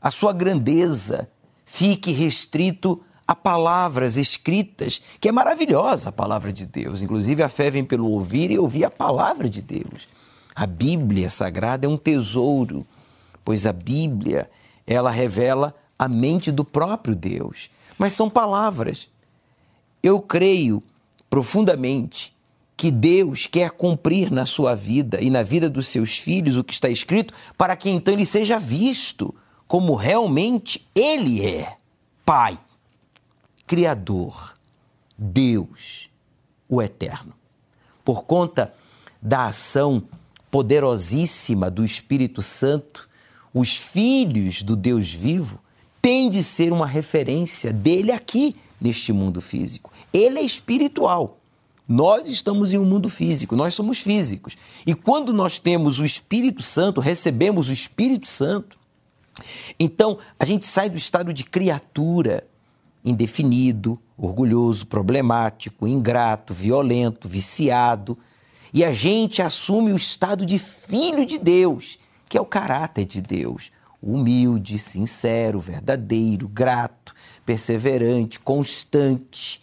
a 0.00 0.10
sua 0.10 0.32
grandeza 0.32 1.28
fique 1.64 2.12
restrito 2.12 3.02
a 3.26 3.34
palavras 3.34 4.18
escritas, 4.18 5.00
que 5.18 5.30
é 5.30 5.32
maravilhosa 5.32 6.10
a 6.10 6.12
palavra 6.12 6.52
de 6.52 6.66
Deus. 6.66 7.00
Inclusive, 7.00 7.42
a 7.42 7.48
fé 7.48 7.70
vem 7.70 7.82
pelo 7.82 8.10
ouvir 8.10 8.50
e 8.50 8.58
ouvir 8.58 8.84
a 8.84 8.90
palavra 8.90 9.48
de 9.48 9.62
Deus. 9.62 10.06
A 10.54 10.66
Bíblia 10.66 11.30
Sagrada 11.30 11.86
é 11.86 11.88
um 11.88 11.96
tesouro, 11.96 12.86
pois 13.42 13.64
a 13.64 13.72
Bíblia, 13.72 14.50
ela 14.86 15.10
revela 15.10 15.74
a 15.98 16.06
mente 16.06 16.52
do 16.52 16.66
próprio 16.66 17.16
Deus. 17.16 17.70
Mas 17.96 18.12
são 18.12 18.28
palavras. 18.28 19.08
Eu 20.02 20.20
creio 20.20 20.82
profundamente 21.30 22.33
que 22.76 22.90
Deus 22.90 23.46
quer 23.46 23.70
cumprir 23.70 24.30
na 24.30 24.44
sua 24.46 24.74
vida 24.74 25.20
e 25.20 25.30
na 25.30 25.42
vida 25.42 25.70
dos 25.70 25.86
seus 25.86 26.18
filhos 26.18 26.56
o 26.56 26.64
que 26.64 26.72
está 26.72 26.88
escrito, 26.88 27.32
para 27.56 27.76
que 27.76 27.88
então 27.88 28.12
ele 28.12 28.26
seja 28.26 28.58
visto 28.58 29.34
como 29.66 29.94
realmente 29.94 30.86
ele 30.94 31.44
é: 31.44 31.76
Pai, 32.24 32.58
Criador, 33.66 34.56
Deus, 35.16 36.10
o 36.68 36.82
Eterno. 36.82 37.32
Por 38.04 38.24
conta 38.24 38.74
da 39.22 39.46
ação 39.46 40.02
poderosíssima 40.50 41.70
do 41.70 41.84
Espírito 41.84 42.42
Santo, 42.42 43.08
os 43.52 43.76
filhos 43.76 44.62
do 44.62 44.76
Deus 44.76 45.12
vivo 45.12 45.58
têm 46.02 46.28
de 46.28 46.42
ser 46.42 46.72
uma 46.72 46.86
referência 46.86 47.72
dele 47.72 48.12
aqui 48.12 48.56
neste 48.80 49.12
mundo 49.12 49.40
físico. 49.40 49.90
Ele 50.12 50.38
é 50.38 50.42
espiritual. 50.42 51.38
Nós 51.86 52.28
estamos 52.28 52.72
em 52.72 52.78
um 52.78 52.84
mundo 52.84 53.10
físico, 53.10 53.54
nós 53.54 53.74
somos 53.74 53.98
físicos. 53.98 54.56
E 54.86 54.94
quando 54.94 55.32
nós 55.32 55.58
temos 55.58 55.98
o 55.98 56.04
Espírito 56.04 56.62
Santo, 56.62 57.00
recebemos 57.00 57.68
o 57.68 57.72
Espírito 57.72 58.26
Santo, 58.26 58.78
então 59.78 60.18
a 60.38 60.44
gente 60.44 60.66
sai 60.66 60.88
do 60.88 60.96
estado 60.96 61.32
de 61.32 61.44
criatura, 61.44 62.46
indefinido, 63.04 64.00
orgulhoso, 64.16 64.86
problemático, 64.86 65.86
ingrato, 65.86 66.54
violento, 66.54 67.28
viciado, 67.28 68.16
e 68.72 68.84
a 68.84 68.92
gente 68.92 69.42
assume 69.42 69.92
o 69.92 69.96
estado 69.96 70.46
de 70.46 70.58
filho 70.58 71.26
de 71.26 71.38
Deus, 71.38 71.98
que 72.28 72.38
é 72.38 72.40
o 72.40 72.46
caráter 72.46 73.04
de 73.04 73.20
Deus, 73.20 73.70
humilde, 74.00 74.78
sincero, 74.78 75.60
verdadeiro, 75.60 76.48
grato, 76.48 77.14
perseverante, 77.44 78.40
constante 78.40 79.62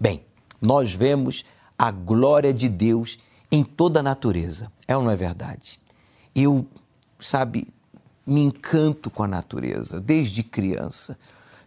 Bem, 0.00 0.22
nós 0.62 0.94
vemos 0.94 1.44
a 1.80 1.90
glória 1.90 2.52
de 2.52 2.68
Deus 2.68 3.18
em 3.50 3.64
toda 3.64 4.00
a 4.00 4.02
natureza. 4.02 4.70
É 4.86 4.94
ou 4.94 5.02
não 5.02 5.10
é 5.10 5.16
verdade? 5.16 5.80
Eu, 6.34 6.66
sabe, 7.18 7.68
me 8.26 8.42
encanto 8.42 9.08
com 9.08 9.22
a 9.22 9.26
natureza 9.26 9.98
desde 9.98 10.42
criança. 10.42 11.18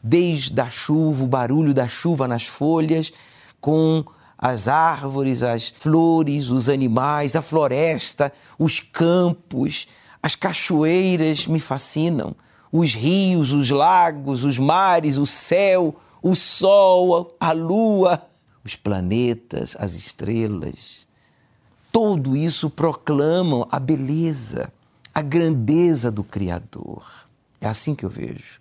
Desde 0.03 0.61
a 0.61 0.70
chuva, 0.70 1.24
o 1.24 1.28
barulho 1.28 1.74
da 1.74 1.88
chuva 1.88 2.28
nas 2.28 2.45
folhas, 2.45 3.11
com 3.59 4.05
as 4.38 4.68
árvores, 4.68 5.41
as 5.41 5.74
flores, 5.80 6.49
os 6.49 6.70
animais, 6.70 7.36
a 7.36 7.41
floresta, 7.41 8.32
os 8.59 8.80
campos, 8.80 9.88
as 10.22 10.36
cachoeiras 10.36 11.47
me 11.47 11.59
fascinam. 11.59 12.36
Os 12.72 12.93
rios, 12.93 13.51
os 13.51 13.72
lagos, 13.72 14.43
os 14.43 14.59
mares, 14.59 15.18
o 15.18 15.26
céu, 15.26 15.95
o 16.22 16.36
Sol, 16.36 17.36
a 17.39 17.51
Lua, 17.51 18.22
os 18.64 18.76
planetas, 18.76 19.76
as 19.80 19.95
estrelas. 19.95 21.07
Tudo 21.91 22.36
isso 22.36 22.70
proclamam 22.70 23.68
a 23.72 23.80
beleza, 23.80 24.72
a 25.14 25.22
grandeza 25.22 26.11
do 26.11 26.24
Criador. 26.24 27.05
É 27.61 27.68
assim 27.68 27.93
que 27.93 28.05
eu 28.05 28.09
vejo. 28.09 28.59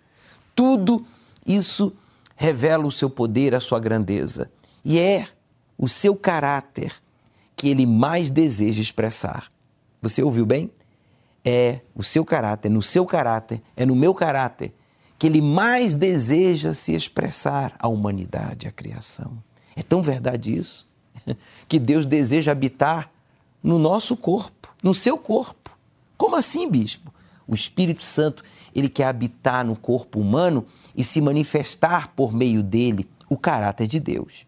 Tudo 0.54 1.04
isso 1.46 1.92
revela 2.36 2.86
o 2.86 2.92
seu 2.92 3.08
poder, 3.08 3.54
a 3.54 3.60
sua 3.60 3.80
grandeza. 3.80 4.50
E 4.84 4.98
é 4.98 5.28
o 5.78 5.88
seu 5.88 6.14
caráter 6.14 6.92
que 7.56 7.68
ele 7.68 7.86
mais 7.86 8.30
deseja 8.30 8.82
expressar. 8.82 9.50
Você 10.00 10.22
ouviu 10.22 10.44
bem? 10.44 10.70
É 11.44 11.80
o 11.94 12.02
seu 12.02 12.24
caráter, 12.24 12.68
no 12.68 12.82
seu 12.82 13.06
caráter, 13.06 13.62
é 13.76 13.86
no 13.86 13.96
meu 13.96 14.14
caráter 14.14 14.72
que 15.18 15.26
ele 15.26 15.40
mais 15.40 15.94
deseja 15.94 16.74
se 16.74 16.94
expressar 16.94 17.74
à 17.78 17.86
humanidade, 17.86 18.66
à 18.66 18.72
criação. 18.72 19.38
É 19.76 19.82
tão 19.82 20.02
verdade 20.02 20.56
isso 20.56 20.86
que 21.68 21.78
Deus 21.78 22.06
deseja 22.06 22.52
habitar 22.52 23.10
no 23.62 23.78
nosso 23.78 24.16
corpo, 24.16 24.68
no 24.82 24.94
seu 24.94 25.16
corpo. 25.16 25.70
Como 26.16 26.36
assim, 26.36 26.68
bispo? 26.68 27.12
O 27.46 27.54
Espírito 27.54 28.04
Santo, 28.04 28.42
ele 28.74 28.88
quer 28.88 29.04
habitar 29.04 29.64
no 29.64 29.76
corpo 29.76 30.20
humano 30.20 30.64
e 30.96 31.02
se 31.02 31.20
manifestar 31.20 32.12
por 32.14 32.32
meio 32.32 32.62
dele 32.62 33.08
o 33.28 33.36
caráter 33.36 33.86
de 33.86 33.98
Deus. 33.98 34.46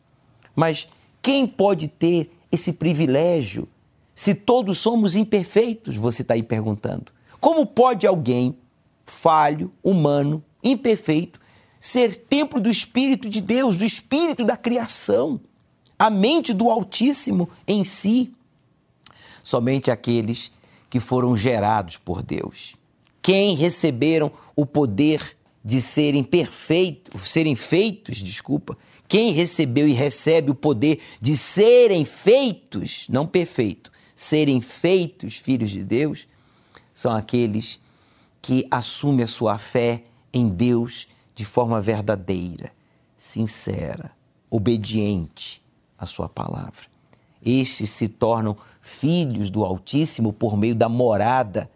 Mas 0.55 0.89
quem 1.21 1.47
pode 1.47 1.89
ter 1.89 2.31
esse 2.51 2.73
privilégio 2.73 3.69
se 4.15 4.35
todos 4.35 4.79
somos 4.79 5.17
imperfeitos? 5.17 5.97
Você 5.97 6.23
está 6.23 6.35
aí 6.35 6.43
perguntando. 6.43 7.13
Como 7.41 7.67
pode 7.67 8.07
alguém 8.07 8.57
falho, 9.05 9.73
humano, 9.83 10.43
imperfeito, 10.63 11.41
ser 11.85 12.17
templo 12.17 12.59
do 12.63 12.71
Espírito 12.71 13.29
de 13.29 13.43
Deus, 13.43 13.77
do 13.77 13.85
Espírito 13.85 14.43
da 14.43 14.57
criação, 14.57 15.39
a 15.99 16.09
mente 16.09 16.55
do 16.55 16.71
Altíssimo 16.71 17.51
em 17.69 17.85
si. 17.85 18.33
Somente 19.43 19.91
aqueles 19.91 20.51
que 20.89 20.99
foram 20.99 21.37
gerados 21.37 21.99
por 21.99 22.23
Deus, 22.23 22.75
quem 23.21 23.55
receberam 23.55 24.33
o 24.57 24.65
poder 24.65 25.37
de 25.63 25.79
serem 25.79 26.25
perfeitos, 26.25 27.29
serem 27.29 27.55
feitos, 27.55 28.17
desculpa, 28.17 28.79
quem 29.07 29.33
recebeu 29.33 29.87
e 29.87 29.93
recebe 29.93 30.51
o 30.51 30.55
poder 30.55 31.01
de 31.21 31.37
serem 31.37 32.07
feitos, 32.07 33.05
não 33.11 33.27
perfeito, 33.27 33.93
serem 34.15 34.63
feitos 34.63 35.37
filhos 35.37 35.71
de 35.71 35.85
Deus, 35.85 36.27
são 36.95 37.15
aqueles 37.15 37.79
que 38.41 38.67
assumem 38.71 39.25
a 39.25 39.29
sua 39.29 39.59
fé 39.59 40.05
em 40.33 40.49
Deus 40.49 41.09
de 41.35 41.45
forma 41.45 41.81
verdadeira, 41.81 42.73
sincera, 43.17 44.13
obediente 44.51 45.63
à 45.99 46.07
sua 46.07 46.29
palavra. 46.29 46.87
Estes 47.45 47.91
se 47.91 48.09
tornam 48.09 48.57
filhos 48.81 49.51
do 49.51 49.65
Altíssimo 49.65 50.33
por 50.33 50.57
meio 50.57 50.75
da 50.75 50.89
morada 50.89 51.71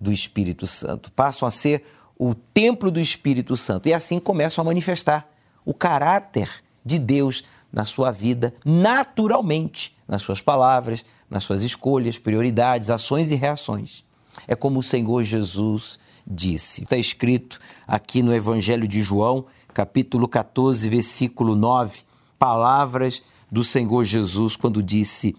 do 0.00 0.12
Espírito 0.12 0.66
Santo. 0.66 1.10
Passam 1.12 1.46
a 1.46 1.50
ser 1.50 1.84
o 2.18 2.34
templo 2.34 2.90
do 2.90 3.00
Espírito 3.00 3.56
Santo 3.56 3.88
e 3.88 3.94
assim 3.94 4.18
começam 4.18 4.62
a 4.62 4.64
manifestar 4.64 5.28
o 5.64 5.74
caráter 5.74 6.62
de 6.84 6.98
Deus 6.98 7.44
na 7.72 7.84
sua 7.84 8.10
vida 8.10 8.54
naturalmente, 8.64 9.96
nas 10.06 10.22
suas 10.22 10.40
palavras, 10.40 11.04
nas 11.28 11.44
suas 11.44 11.62
escolhas, 11.62 12.18
prioridades, 12.18 12.90
ações 12.90 13.30
e 13.30 13.34
reações. 13.34 14.04
É 14.46 14.54
como 14.54 14.80
o 14.80 14.82
Senhor 14.82 15.22
Jesus 15.22 15.98
disse. 16.26 16.84
Está 16.84 16.96
escrito 16.96 17.60
aqui 17.86 18.22
no 18.22 18.34
Evangelho 18.34 18.86
de 18.86 19.02
João, 19.02 19.46
capítulo 19.72 20.26
14, 20.28 20.88
versículo 20.88 21.54
9, 21.54 22.00
palavras 22.38 23.22
do 23.50 23.64
Senhor 23.64 24.04
Jesus 24.04 24.56
quando 24.56 24.82
disse: 24.82 25.34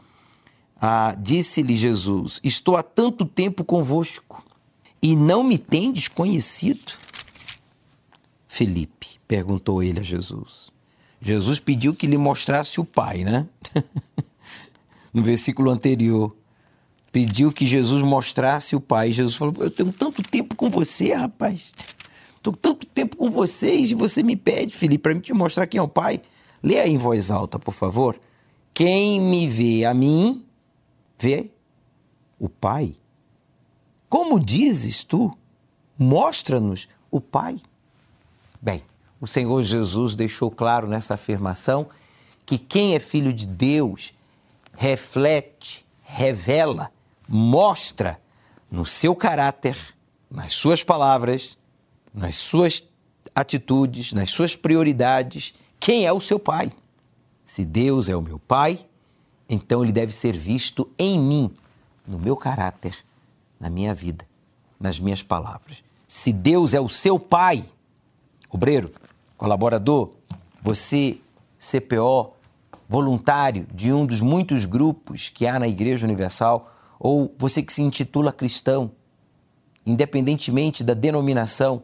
ah, 0.82 1.16
Disse-lhe 1.18 1.78
Jesus: 1.78 2.40
Estou 2.44 2.76
há 2.76 2.82
tanto 2.82 3.24
tempo 3.24 3.64
convosco 3.64 4.44
e 5.02 5.16
não 5.16 5.44
me 5.44 5.60
tendes 5.60 6.08
conhecido? 6.08 6.94
Felipe, 8.48 9.20
perguntou 9.28 9.84
ele 9.84 10.00
a 10.00 10.04
Jesus. 10.04 10.72
Jesus 11.22 11.60
pediu 11.60 11.94
que 11.94 12.08
lhe 12.08 12.18
mostrasse 12.18 12.82
o 12.82 12.86
Pai, 12.86 13.24
né? 13.24 13.48
no 15.14 15.24
versículo 15.24 15.70
anterior. 15.70 16.36
Pediu 17.12 17.52
que 17.52 17.66
Jesus 17.66 18.02
mostrasse 18.02 18.76
o 18.76 18.80
Pai. 18.80 19.12
Jesus 19.12 19.36
falou: 19.36 19.54
Eu 19.60 19.70
tenho 19.70 19.92
tanto 19.92 20.24
tempo 20.24 20.56
com 20.56 20.70
você, 20.70 21.14
rapaz. 21.14 21.74
Estou 22.38 22.56
tanto 22.56 22.88
tempo 22.88 23.18
com 23.18 23.30
vocês 23.30 23.92
e 23.92 23.94
você 23.94 24.24
me 24.24 24.36
pede, 24.36 24.74
Felipe, 24.74 25.04
para 25.04 25.14
me 25.14 25.22
te 25.22 25.34
mostrar 25.34 25.68
quem 25.68 25.78
é 25.78 25.82
o 25.82 25.88
Pai. 25.88 26.22
Leia 26.64 26.84
aí 26.84 26.92
em 26.92 26.98
voz 26.98 27.30
alta, 27.30 27.60
por 27.60 27.74
favor. 27.74 28.20
Quem 28.74 29.20
me 29.20 29.48
vê 29.48 29.86
a 29.86 29.94
mim, 29.94 30.46
vê 31.20 31.52
o 32.40 32.48
Pai. 32.48 32.96
Como 34.10 34.40
dizes 34.40 35.04
tu? 35.04 35.38
Mostra-nos 35.98 36.88
o 37.12 37.22
Pai. 37.22 37.58
Bem, 38.62 38.82
o 39.20 39.28
Senhor 39.28 39.62
Jesus 39.62 40.16
deixou 40.16 40.50
claro 40.50 40.88
nessa 40.88 41.14
afirmação 41.14 41.88
que 42.46 42.58
quem 42.58 42.96
é 42.96 43.00
filho 43.00 43.32
de 43.32 43.46
Deus 43.46 44.14
reflete, 44.74 45.86
revela, 46.02 46.92
mostra 47.32 48.20
no 48.70 48.86
seu 48.86 49.16
caráter, 49.16 49.78
nas 50.30 50.54
suas 50.54 50.84
palavras, 50.84 51.58
nas 52.14 52.36
suas 52.36 52.84
atitudes, 53.34 54.12
nas 54.12 54.30
suas 54.30 54.56
prioridades, 54.56 55.54
quem 55.80 56.06
é 56.06 56.12
o 56.12 56.20
seu 56.20 56.38
pai. 56.38 56.74
Se 57.46 57.64
Deus 57.64 58.10
é 58.10 58.16
o 58.16 58.22
meu 58.22 58.38
pai, 58.38 58.86
então 59.48 59.82
ele 59.82 59.94
deve 59.94 60.12
ser 60.12 60.36
visto 60.36 60.90
em 61.00 61.18
mim, 61.18 61.52
no 62.06 62.20
meu 62.20 62.36
caráter, 62.36 62.98
na 63.58 63.70
minha 63.70 63.94
vida, 63.94 64.26
nas 64.78 65.00
minhas 65.00 65.24
palavras. 65.24 65.82
Se 66.08 66.34
Deus 66.34 66.74
é 66.74 66.82
o 66.82 66.90
seu 66.90 67.18
pai, 67.18 67.64
obreiro, 68.50 68.92
colaborador, 69.38 70.12
você, 70.62 71.18
CPO, 71.58 72.34
voluntário 72.90 73.66
de 73.74 73.94
um 73.94 74.06
dos 74.06 74.20
muitos 74.20 74.66
grupos 74.66 75.30
que 75.30 75.48
há 75.48 75.58
na 75.58 75.68
Igreja 75.68 76.06
Universal, 76.06 76.71
ou 77.04 77.34
você 77.36 77.64
que 77.64 77.74
se 77.74 77.82
intitula 77.82 78.32
cristão, 78.32 78.92
independentemente 79.84 80.84
da 80.84 80.94
denominação, 80.94 81.82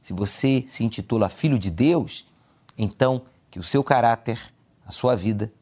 se 0.00 0.14
você 0.14 0.64
se 0.66 0.82
intitula 0.82 1.28
filho 1.28 1.58
de 1.58 1.70
Deus, 1.70 2.26
então 2.76 3.26
que 3.50 3.58
o 3.58 3.62
seu 3.62 3.84
caráter, 3.84 4.40
a 4.86 4.90
sua 4.90 5.14
vida, 5.14 5.52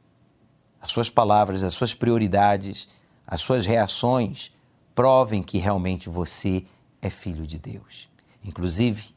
as 0.81 0.93
suas 0.93 1.11
palavras, 1.11 1.65
as 1.65 1.75
suas 1.75 1.93
prioridades, 1.93 2.89
as 3.27 3.41
suas 3.41 3.67
reações 3.67 4.53
provem 4.95 5.43
que 5.43 5.59
realmente 5.59 6.09
você 6.09 6.65
é 7.01 7.11
filho 7.11 7.45
de 7.45 7.59
Deus. 7.59 8.09
Inclusive, 8.45 9.13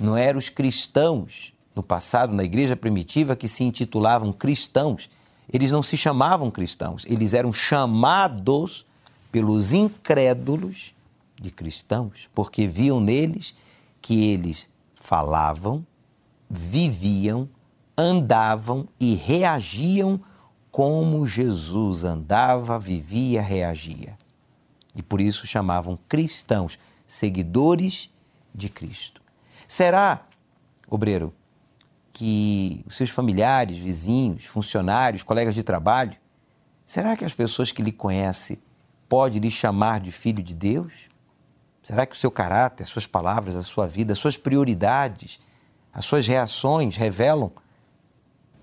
não 0.00 0.16
eram 0.16 0.38
os 0.38 0.48
cristãos 0.48 1.52
no 1.74 1.82
passado, 1.82 2.34
na 2.34 2.44
igreja 2.44 2.74
primitiva, 2.74 3.36
que 3.36 3.46
se 3.46 3.62
intitulavam 3.62 4.32
cristãos. 4.32 5.10
Eles 5.52 5.70
não 5.70 5.82
se 5.82 5.98
chamavam 5.98 6.50
cristãos, 6.50 7.04
eles 7.06 7.34
eram 7.34 7.52
chamados 7.52 8.86
pelos 9.30 9.72
incrédulos 9.72 10.94
de 11.40 11.50
cristãos, 11.50 12.28
porque 12.34 12.66
viam 12.66 13.00
neles 13.00 13.54
que 14.00 14.32
eles 14.32 14.68
falavam, 14.94 15.86
viviam, 16.48 17.48
andavam 17.96 18.88
e 18.98 19.14
reagiam 19.14 20.20
como 20.70 21.26
Jesus 21.26 22.04
andava, 22.04 22.78
vivia, 22.78 23.42
reagia. 23.42 24.18
E 24.94 25.02
por 25.02 25.20
isso 25.20 25.46
chamavam 25.46 25.98
cristãos, 26.08 26.78
seguidores 27.06 28.10
de 28.54 28.68
Cristo. 28.68 29.22
Será, 29.66 30.26
obreiro, 30.88 31.32
que 32.12 32.82
os 32.86 32.96
seus 32.96 33.10
familiares, 33.10 33.76
vizinhos, 33.76 34.44
funcionários, 34.44 35.22
colegas 35.22 35.54
de 35.54 35.62
trabalho, 35.62 36.16
será 36.84 37.16
que 37.16 37.24
as 37.24 37.34
pessoas 37.34 37.70
que 37.70 37.82
lhe 37.82 37.92
conhecem 37.92 38.58
podem 39.08 39.40
lhe 39.40 39.50
chamar 39.50 40.00
de 40.00 40.12
filho 40.12 40.42
de 40.42 40.54
Deus? 40.54 40.92
Será 41.82 42.04
que 42.04 42.14
o 42.14 42.18
seu 42.18 42.30
caráter, 42.30 42.82
as 42.82 42.88
suas 42.88 43.06
palavras, 43.06 43.56
a 43.56 43.62
sua 43.62 43.86
vida, 43.86 44.12
as 44.12 44.18
suas 44.18 44.36
prioridades, 44.36 45.40
as 45.92 46.04
suas 46.04 46.26
reações 46.26 46.96
revelam 46.96 47.50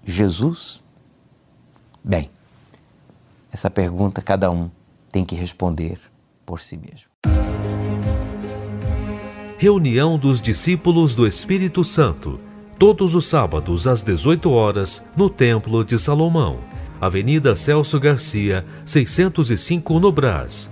Jesus? 0.03 0.81
Bem, 2.03 2.29
essa 3.51 3.69
pergunta 3.69 4.21
cada 4.21 4.51
um 4.51 4.69
tem 5.11 5.25
que 5.25 5.33
responder 5.33 5.99
por 6.45 6.61
si 6.61 6.77
mesmo. 6.77 7.09
Reunião 9.57 10.19
dos 10.19 10.39
discípulos 10.39 11.15
do 11.15 11.25
Espírito 11.25 11.83
Santo 11.83 12.39
todos 12.77 13.15
os 13.15 13.25
sábados 13.25 13.87
às 13.87 14.03
18 14.03 14.51
horas 14.51 15.05
no 15.15 15.29
Templo 15.29 15.83
de 15.83 15.97
Salomão, 15.97 16.59
Avenida 17.05 17.55
Celso 17.55 17.99
Garcia, 17.99 18.65
605 18.85 19.99
no 19.99 20.11
Brás. 20.11 20.71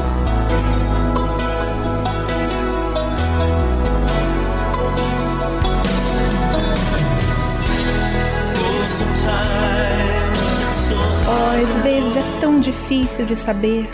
Tão 12.41 12.59
difícil 12.59 13.23
de 13.27 13.35
saber 13.35 13.87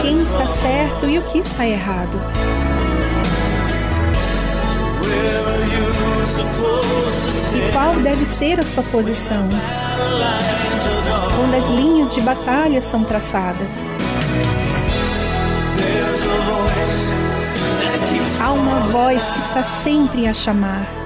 quem 0.00 0.18
está 0.18 0.46
certo 0.46 1.06
e 1.06 1.18
o 1.18 1.22
que 1.24 1.38
está 1.38 1.66
errado. 1.66 2.18
E 7.54 7.72
qual 7.72 7.96
deve 7.96 8.24
ser 8.24 8.58
a 8.58 8.62
sua 8.62 8.82
posição 8.84 9.46
quando 11.36 11.54
as 11.54 11.68
linhas 11.68 12.14
de 12.14 12.22
batalha 12.22 12.80
são 12.80 13.04
traçadas? 13.04 13.72
Há 18.40 18.52
uma 18.52 18.80
voz 18.88 19.22
que 19.30 19.38
está 19.38 19.62
sempre 19.62 20.26
a 20.26 20.32
chamar. 20.32 21.05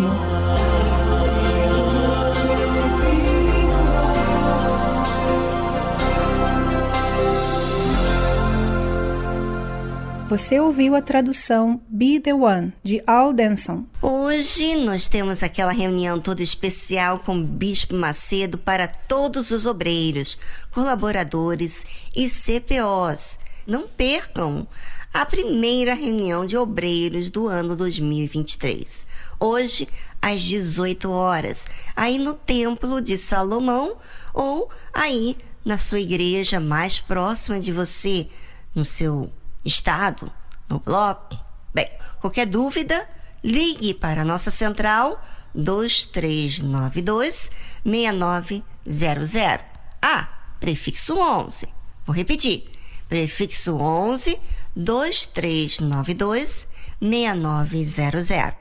Mesmo. 0.00 0.44
Você 10.28 10.58
ouviu 10.58 10.96
a 10.96 11.02
tradução 11.02 11.80
Be 11.88 12.18
the 12.18 12.34
One, 12.34 12.72
de 12.82 13.00
Al 13.06 13.32
Denson. 13.32 13.84
Hoje 14.02 14.74
nós 14.74 15.06
temos 15.06 15.42
aquela 15.44 15.70
reunião 15.70 16.18
toda 16.18 16.42
especial 16.42 17.20
com 17.20 17.38
o 17.38 17.44
Bispo 17.44 17.94
Macedo 17.94 18.58
para 18.58 18.88
todos 18.88 19.52
os 19.52 19.64
obreiros, 19.64 20.36
colaboradores 20.72 21.86
e 22.16 22.28
CPOs. 22.28 23.38
Não 23.66 23.88
percam 23.88 24.66
a 25.12 25.24
primeira 25.24 25.94
reunião 25.94 26.44
de 26.44 26.56
obreiros 26.56 27.30
do 27.30 27.48
ano 27.48 27.74
2023. 27.76 29.06
Hoje, 29.40 29.88
às 30.20 30.42
18 30.42 31.10
horas, 31.10 31.66
aí 31.96 32.18
no 32.18 32.34
Templo 32.34 33.00
de 33.00 33.16
Salomão 33.16 33.96
ou 34.34 34.70
aí 34.92 35.36
na 35.64 35.78
sua 35.78 36.00
igreja 36.00 36.60
mais 36.60 36.98
próxima 36.98 37.58
de 37.58 37.72
você, 37.72 38.28
no 38.74 38.84
seu 38.84 39.32
estado, 39.64 40.30
no 40.68 40.78
bloco. 40.78 41.34
Bem, 41.72 41.88
qualquer 42.20 42.44
dúvida, 42.46 43.08
ligue 43.42 43.94
para 43.94 44.20
a 44.22 44.24
nossa 44.24 44.50
central 44.50 45.18
2392 45.54 47.50
6900. 47.84 49.64
Ah, 50.02 50.28
prefixo 50.60 51.16
11. 51.16 51.68
Vou 52.06 52.14
repetir. 52.14 52.73
Prefixo 53.08 53.76
11 53.76 54.38
2392 54.74 56.66
6900. 57.00 58.56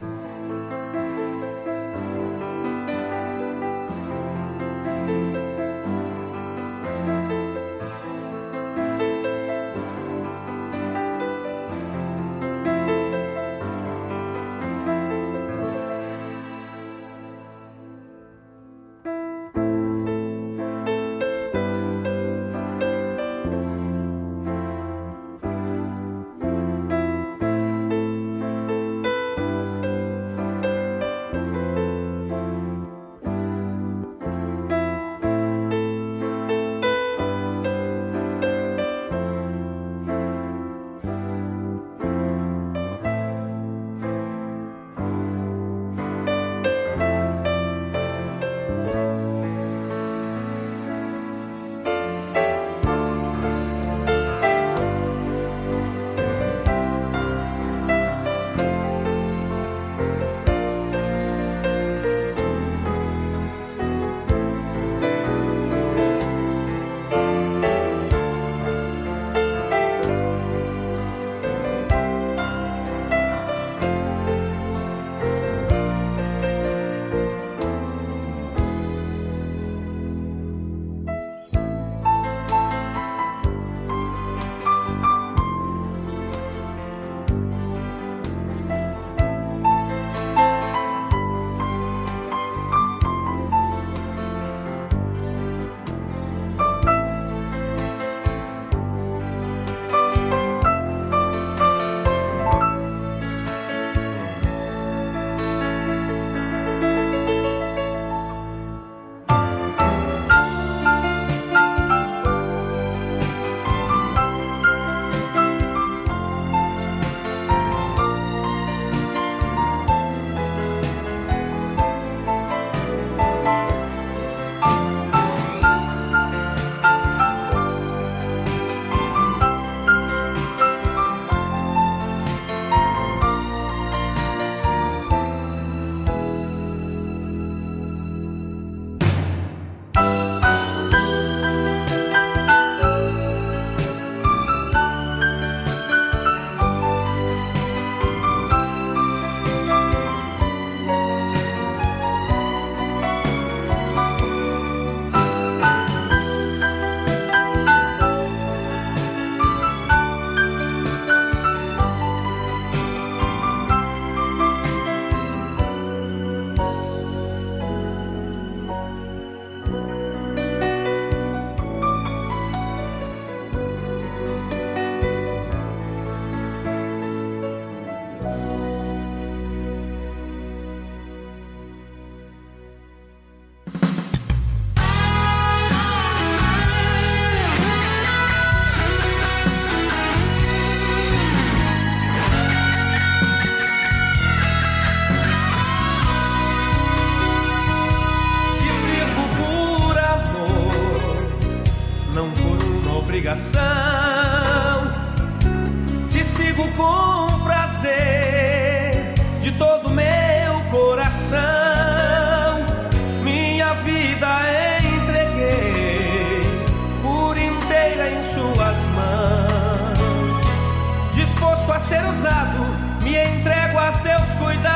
Ser 221.83 222.03
usado, 222.05 222.65
me 223.01 223.17
entrego 223.17 223.77
a 223.77 223.91
seus 223.91 224.33
cuidados, 224.35 224.71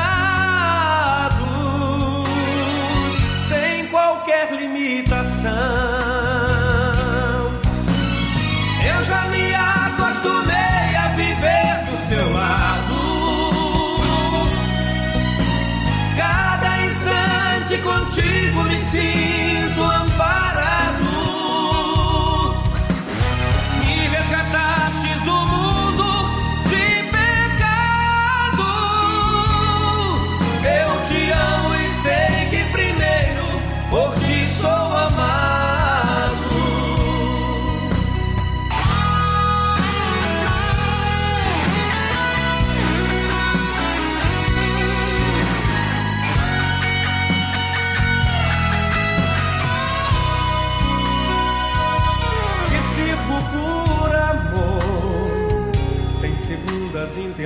sem 3.48 3.86
qualquer 3.86 4.52
limitação. 4.52 5.77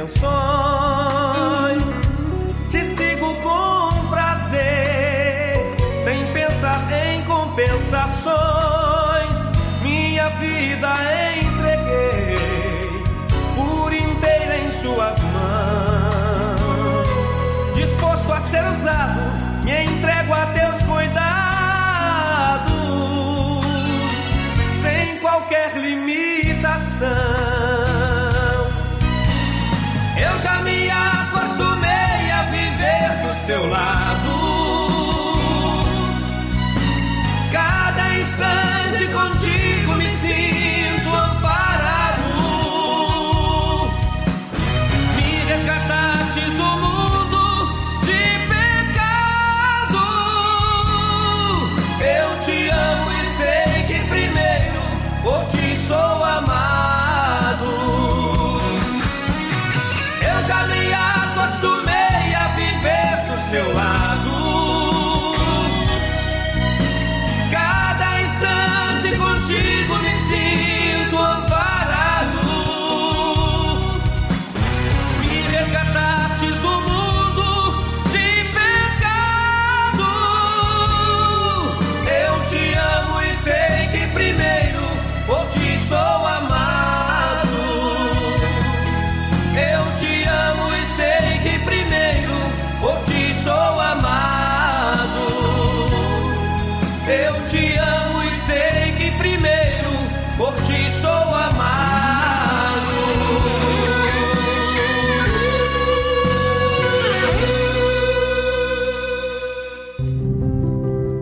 Intenções. 0.02 1.94
Te 2.68 2.84
sigo 2.84 3.34
com 3.36 4.08
prazer, 4.08 5.64
sem 6.02 6.26
pensar 6.32 6.82
em 6.92 7.22
compensações. 7.24 8.32
Minha 9.82 10.28
vida 10.30 10.88
entreguei 11.40 13.04
por 13.54 13.92
inteira 13.92 14.58
em 14.58 14.70
Suas 14.70 15.18
mãos. 15.20 16.60
Disposto 17.74 18.32
a 18.32 18.40
ser 18.40 18.64
usado, 18.64 19.20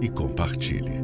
e 0.00 0.08
compartilhe. 0.08 1.02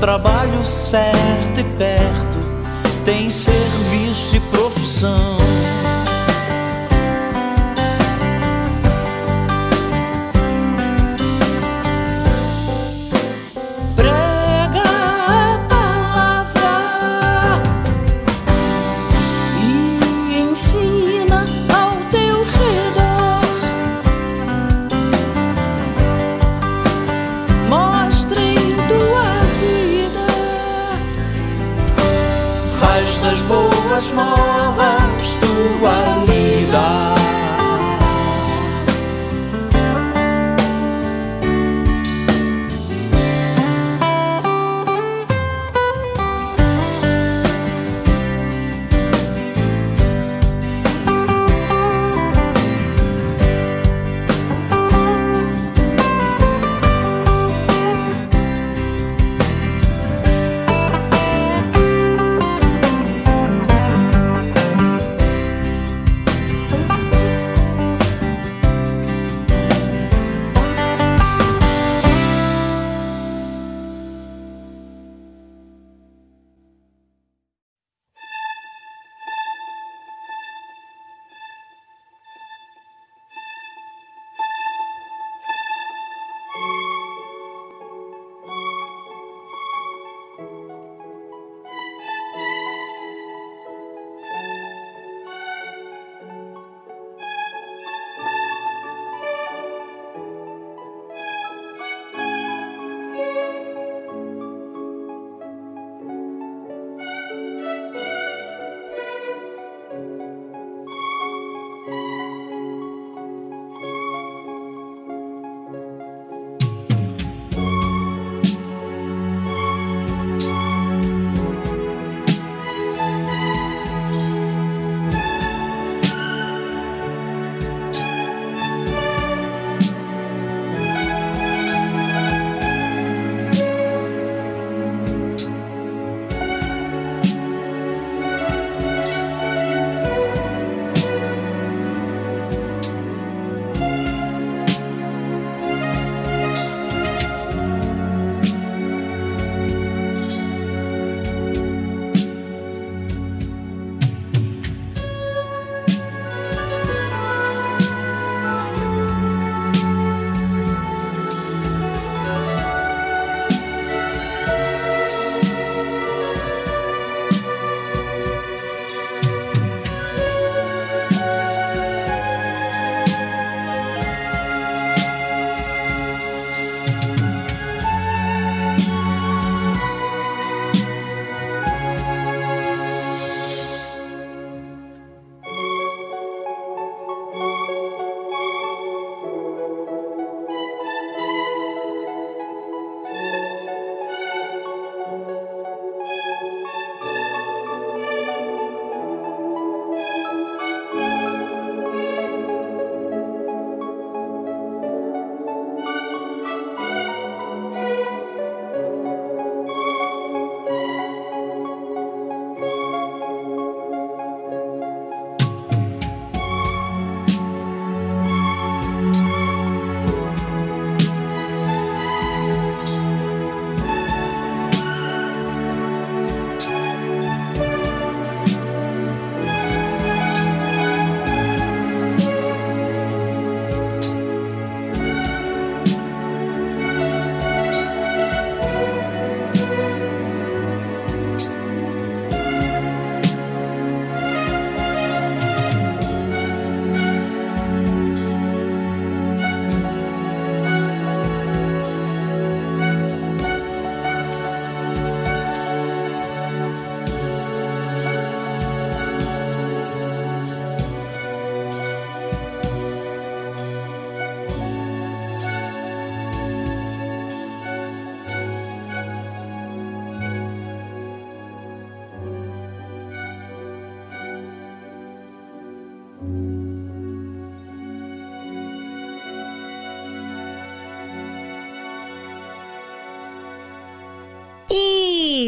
trabalho 0.00 0.64
certo 0.64 1.60
e 1.60 1.64
perto, 1.76 2.40
tem 3.04 3.28
serviço 3.28 4.34
e 4.34 4.40
profissão. 4.40 5.49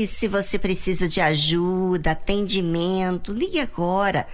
Se 0.07 0.29
você 0.29 0.59
precisa 0.59 1.09
de 1.09 1.21
ajuda, 1.21 2.13
atendimento, 2.13 3.33
ligue 3.33 3.61
agora 3.61 4.27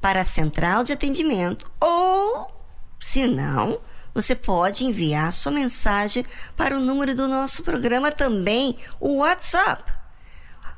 para 0.00 0.22
a 0.22 0.24
central 0.24 0.84
de 0.84 0.92
atendimento 0.92 1.68
ou, 1.80 2.50
se 2.98 3.26
não, 3.26 3.80
você 4.14 4.34
pode 4.34 4.84
enviar 4.84 5.32
sua 5.32 5.52
mensagem 5.52 6.26
para 6.56 6.76
o 6.76 6.80
número 6.80 7.14
do 7.14 7.28
nosso 7.28 7.62
programa 7.62 8.10
também, 8.10 8.76
o 9.00 9.18
WhatsApp. 9.18 9.92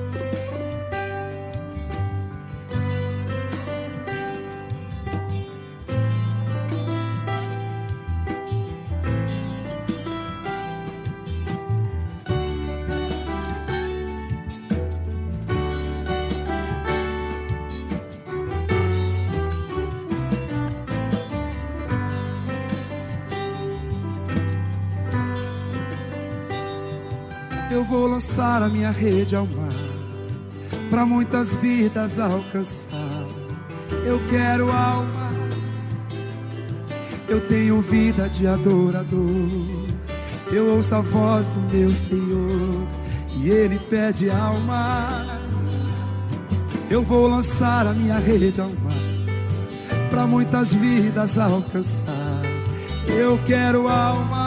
Lançar 28.38 28.62
a 28.62 28.70
minha 28.70 28.92
rede 28.92 29.36
ao 29.36 29.48
mar, 29.48 29.74
para 30.92 31.06
muitas 31.08 31.56
vidas 31.56 32.20
alcançar. 32.20 33.26
Eu 34.06 34.22
quero 34.30 34.72
alma, 34.72 35.32
eu 37.28 37.42
tenho 37.42 37.82
vida 37.82 38.30
de 38.30 38.46
adorador. 38.46 39.50
Eu 40.52 40.76
ouço 40.76 40.94
a 40.94 41.02
voz 41.02 41.48
do 41.48 41.76
meu 41.76 41.92
Senhor 41.92 42.88
e 43.38 43.50
Ele 43.50 43.80
pede 43.90 44.30
almas. 44.30 46.04
Eu 46.92 47.02
vou 47.02 47.28
lançar 47.28 47.88
a 47.88 47.94
minha 47.94 48.20
rede 48.20 48.62
ao 48.62 48.70
mar, 48.70 50.10
para 50.12 50.28
muitas 50.28 50.72
vidas 50.74 51.40
alcançar. 51.40 52.14
Eu 53.08 53.40
quero 53.48 53.88
alma 53.88 54.47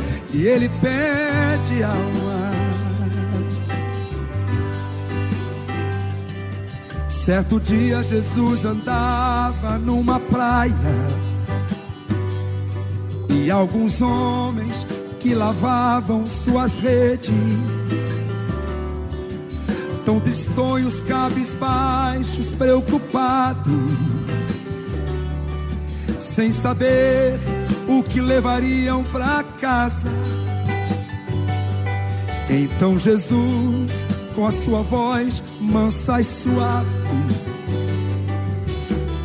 e 0.33 0.47
ele 0.47 0.69
pede 0.69 1.83
alma. 1.83 2.51
Certo 7.09 7.59
dia 7.59 8.03
Jesus 8.03 8.65
andava 8.65 9.77
numa 9.77 10.19
praia 10.19 10.73
e 13.29 13.51
alguns 13.51 14.01
homens 14.01 14.85
que 15.19 15.35
lavavam 15.35 16.27
suas 16.27 16.79
redes, 16.79 17.29
tão 20.03 20.19
tristonhos, 20.19 21.01
cabisbaixos, 21.03 22.51
preocupados, 22.51 23.93
sem 26.17 26.51
saber 26.51 27.60
o 27.97 28.03
que 28.03 28.21
levariam 28.21 29.03
para 29.03 29.43
casa. 29.59 30.09
Então 32.49 32.97
Jesus, 32.97 34.05
com 34.35 34.47
a 34.47 34.51
sua 34.51 34.81
voz 34.81 35.43
mansa 35.59 36.21
e 36.21 36.23
suave, 36.23 36.87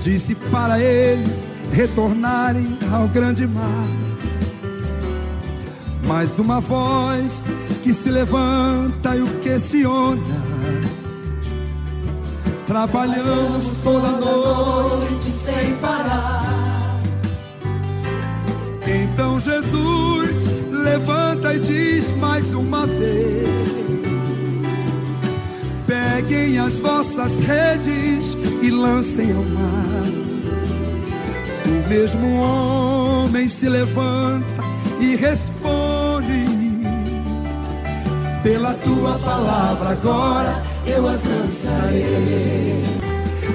disse 0.01 0.34
para 0.34 0.80
eles 0.80 1.48
retornarem 1.72 2.78
ao 2.93 3.09
grande 3.09 3.47
mar. 3.47 3.86
Mais 6.06 6.38
uma 6.38 6.60
voz 6.60 7.44
que 7.82 7.93
se 7.93 8.10
levanta 8.10 9.16
e 9.16 9.22
o 9.22 9.26
questiona. 9.40 10.47
Trabalhamos 12.66 13.64
toda 13.82 14.09
noite 14.12 15.30
sem 15.30 15.76
parar 15.76 16.55
então 19.16 19.40
Jesus 19.40 20.47
levanta 20.70 21.55
e 21.55 21.59
diz 21.59 22.12
mais 22.18 22.52
uma 22.52 22.86
vez: 22.86 23.48
Peguem 25.86 26.59
as 26.59 26.78
vossas 26.80 27.38
redes 27.47 28.36
e 28.60 28.70
lancem 28.70 29.32
ao 29.32 29.43
mar. 29.43 30.05
O 31.66 31.88
mesmo 31.88 32.43
homem 32.43 33.48
se 33.48 33.70
levanta 33.70 34.62
e 35.01 35.16
responde: 35.16 36.44
Pela 38.43 38.74
tua 38.74 39.18
palavra 39.20 39.90
agora 39.93 40.62
eu 40.86 41.09
as 41.09 41.24
lançarei. 41.24 42.84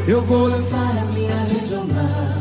Eu 0.08 0.24
vou 0.24 0.48
lançar 0.48 0.90
a 0.90 1.06
minha 1.14 1.36
rede 1.44 1.76
ao 1.76 1.86
mar 1.86 2.41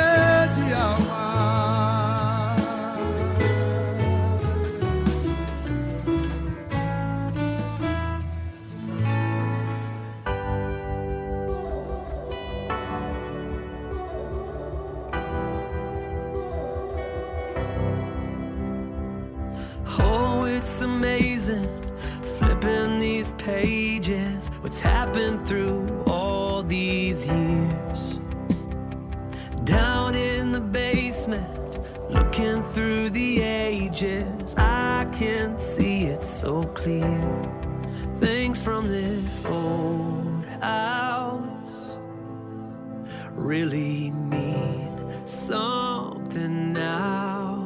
amazing. 21.01 21.67
Flipping 22.37 22.99
these 22.99 23.31
pages, 23.31 24.49
what's 24.61 24.79
happened 24.79 25.47
through 25.47 26.03
all 26.05 26.61
these 26.61 27.25
years. 27.25 28.19
Down 29.63 30.13
in 30.13 30.51
the 30.51 30.59
basement, 30.59 31.81
looking 32.11 32.61
through 32.73 33.09
the 33.09 33.41
ages, 33.41 34.53
I 34.55 35.07
can 35.11 35.57
see 35.57 36.03
it 36.03 36.21
so 36.21 36.65
clear. 36.65 37.49
Things 38.19 38.61
from 38.61 38.87
this 38.87 39.43
old 39.43 40.45
house 40.61 41.97
really 43.31 44.11
mean 44.11 45.25
something 45.25 46.73
now. 46.73 47.60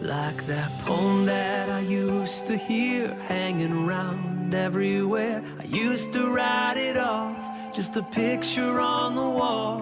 Like 0.00 0.46
that 0.46 0.70
poem 0.86 1.26
that 1.26 1.68
I 1.68 1.80
used 1.80 2.46
to 2.46 2.56
hear 2.56 3.14
hanging 3.28 3.84
around 3.84 4.54
everywhere. 4.54 5.42
I 5.58 5.64
used 5.64 6.14
to 6.14 6.32
write 6.32 6.78
it 6.78 6.96
off, 6.96 7.36
just 7.74 7.98
a 7.98 8.02
picture 8.02 8.80
on 8.80 9.14
the 9.14 9.20
wall. 9.20 9.80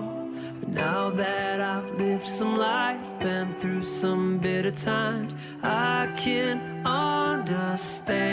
But 0.58 0.70
now 0.70 1.10
that 1.10 1.60
I've 1.60 1.88
lived 1.94 2.26
some 2.26 2.56
life, 2.56 3.00
been 3.20 3.54
through 3.60 3.84
some 3.84 4.38
bitter 4.38 4.72
times, 4.72 5.36
I 5.62 6.12
can 6.16 6.84
understand 6.84 8.26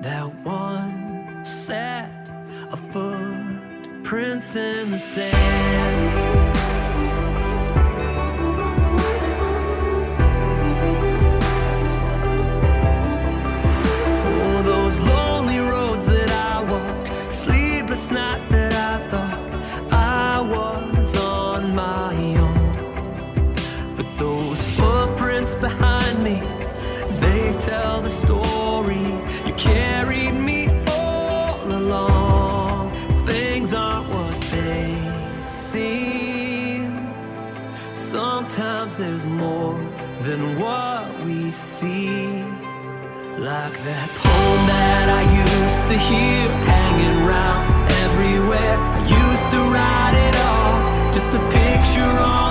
that 0.00 0.32
one 0.44 1.44
set 1.44 2.28
of 2.70 2.78
footprints 2.92 4.54
in 4.54 4.92
the 4.92 4.98
sand. 5.00 6.53
There's 38.96 39.26
more 39.26 39.74
than 40.20 40.56
what 40.60 41.24
we 41.24 41.50
see. 41.50 42.44
Like 43.38 43.76
that 43.88 44.08
poem 44.22 44.66
that 44.70 45.08
I 45.10 45.22
used 45.42 45.84
to 45.90 45.98
hear 45.98 46.48
hanging 46.70 47.26
around 47.26 47.90
everywhere. 48.04 48.78
I 48.78 49.00
used 49.02 49.46
to 49.50 49.60
write 49.74 50.14
it 50.26 50.36
all, 50.46 51.12
just 51.12 51.30
a 51.34 51.42
picture 51.50 52.18
on 52.20 52.43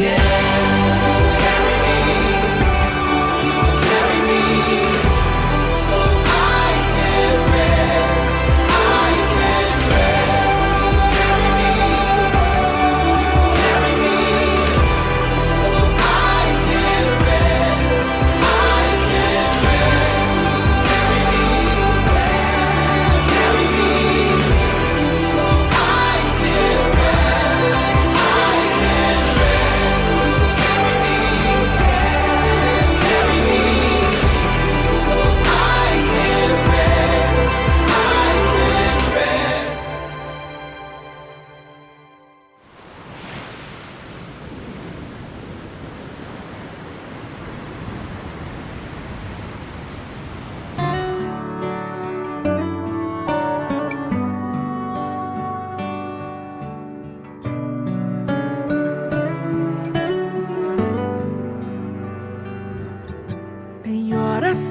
again. 0.00 0.49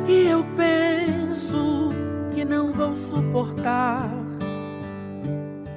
Que 0.10 0.26
eu 0.26 0.44
penso 0.58 1.92
que 2.34 2.44
não 2.44 2.72
vou 2.72 2.96
suportar 2.96 4.10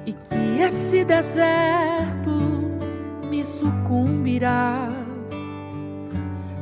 e 0.07 0.11
que 0.11 0.59
esse 0.59 1.05
deserto 1.05 2.31
me 3.29 3.43
sucumbirá. 3.43 4.89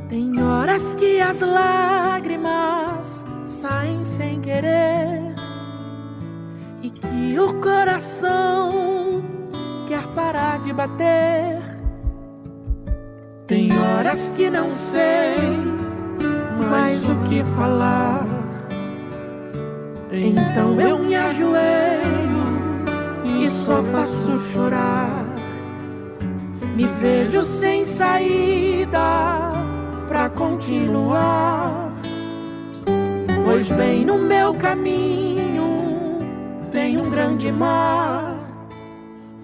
Tem 0.06 0.38
horas 0.42 0.94
que 0.96 1.18
as 1.18 1.40
lágrimas 1.40 3.24
saem 3.46 4.04
sem 4.04 4.38
querer 4.42 5.34
e 6.82 6.90
que 6.90 7.38
o 7.38 7.58
coração 7.58 9.22
quer 9.88 10.06
parar 10.08 10.58
de 10.58 10.74
bater. 10.74 11.62
Tem 13.46 13.70
horas 13.78 14.30
que 14.32 14.50
não 14.50 14.70
sei 14.74 15.71
mais 16.62 17.08
o 17.08 17.14
que 17.28 17.44
falar. 17.56 18.26
Então 20.10 20.80
eu 20.80 20.98
me 20.98 21.14
ajoelho 21.14 22.44
e 23.24 23.48
só 23.50 23.82
faço 23.82 24.38
chorar. 24.52 25.24
Me 26.76 26.86
vejo 27.00 27.42
sem 27.42 27.84
saída 27.84 29.52
pra 30.06 30.28
continuar. 30.28 31.92
Pois 33.44 33.68
bem 33.70 34.04
no 34.04 34.18
meu 34.18 34.54
caminho 34.54 36.18
tem 36.70 36.98
um 36.98 37.10
grande 37.10 37.50
mar. 37.52 38.38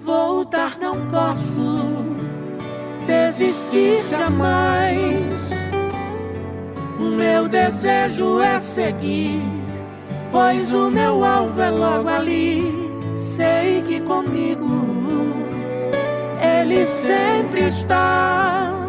Voltar 0.03 0.78
não 0.81 1.07
posso, 1.09 1.61
desistir 3.07 4.03
jamais. 4.09 5.28
O 6.99 7.05
meu 7.05 7.49
desejo 7.49 8.41
é 8.41 8.59
seguir, 8.59 9.41
pois 10.33 10.73
o 10.73 10.91
meu 10.91 11.25
alvo 11.25 11.61
é 11.61 11.70
logo 11.70 12.09
ali. 12.09 12.62
Sei 13.16 13.83
que 13.83 14.01
comigo 14.01 14.66
ele 16.41 16.85
sempre 16.85 17.69
está 17.69 18.89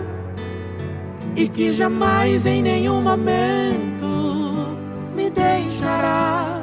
e 1.35 1.47
que 1.47 1.71
jamais 1.71 2.45
em 2.45 2.61
nenhum 2.61 3.01
momento 3.01 4.77
me 5.15 5.29
deixará. 5.29 6.61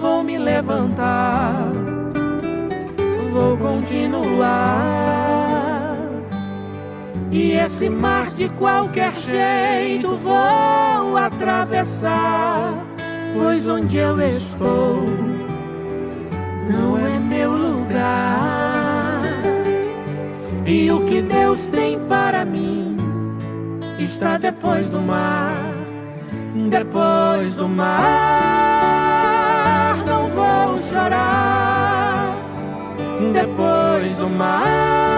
Vou 0.00 0.22
me 0.22 0.38
levantar, 0.38 1.70
vou 3.32 3.56
continuar. 3.56 5.19
E 7.32 7.52
esse 7.52 7.88
mar 7.88 8.30
de 8.30 8.48
qualquer 8.48 9.12
jeito 9.12 10.16
vou 10.16 11.16
atravessar, 11.16 12.84
pois 13.32 13.68
onde 13.68 13.98
eu 13.98 14.20
estou 14.20 15.04
não 16.68 16.98
é 16.98 17.20
meu 17.20 17.52
lugar. 17.52 19.22
E 20.66 20.90
o 20.90 21.06
que 21.06 21.22
Deus 21.22 21.66
tem 21.66 22.00
para 22.00 22.44
mim 22.44 22.96
está 23.96 24.36
depois 24.36 24.90
do 24.90 25.00
mar, 25.00 25.54
depois 26.68 27.54
do 27.54 27.68
mar. 27.68 28.00
Não 30.04 30.28
vou 30.30 30.76
chorar, 30.78 32.34
depois 33.32 34.16
do 34.16 34.28
mar. 34.28 35.09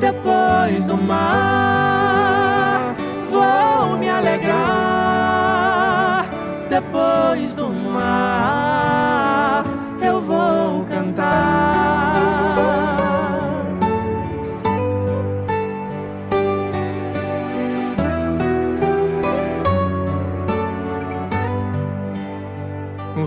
Depois 0.00 0.84
do 0.84 0.96
mar. 0.96 2.94
Vou 3.30 3.98
me 3.98 4.08
alegrar, 4.08 5.10
depois 6.68 7.54
do 7.54 7.68
mar. 7.70 9.64
Eu 10.02 10.20
vou 10.20 10.84
cantar. 10.86 12.00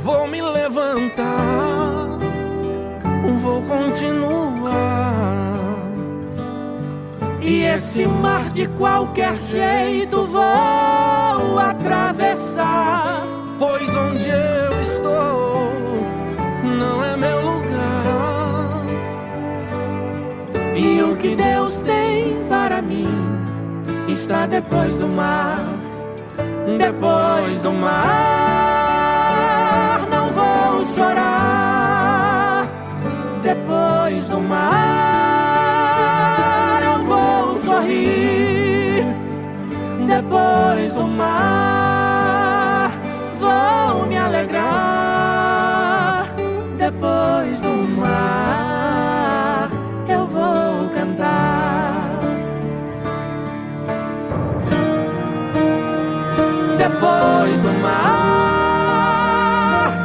Vou 0.02 0.28
me 0.28 0.42
levantar, 0.42 2.20
vou 3.42 3.62
continuar. 3.62 4.23
E 7.45 7.64
esse 7.64 8.07
mar 8.07 8.49
de 8.52 8.68
qualquer 8.68 9.36
jeito 9.52 10.26
vou 10.26 11.60
atravessar. 11.60 13.22
Pois 13.60 13.90
onde 13.90 14.30
eu 14.30 14.82
estou 14.82 15.70
não 16.64 17.03
é 17.03 17.18
meu 17.18 17.41
lugar. 17.41 18.86
E 20.74 21.02
o 21.03 21.18
que 21.18 21.36
Deus 21.36 21.76
tem 21.82 22.45
para 22.48 22.82
mim 22.82 23.10
está 24.07 24.45
depois 24.45 24.95
do 24.95 25.10
mar. 25.10 25.60
Depois 26.78 27.60
do 27.60 27.74
mar, 27.74 27.98
não 30.10 30.32
vou 30.32 30.86
chorar. 30.95 32.70
Depois 33.44 34.26
do 34.30 34.40
mar, 34.40 34.93
Depois 40.15 40.94
do 40.94 41.07
mar, 41.07 42.91
vou 43.40 44.06
me 44.06 44.15
alegrar. 44.15 44.61
Depois 46.77 47.57
do 47.57 47.69
mar, 47.98 49.72
eu 50.07 50.27
vou 50.27 50.88
cantar. 50.90 52.19
Depois 56.77 57.60
do 57.61 57.73
mar 57.81 58.85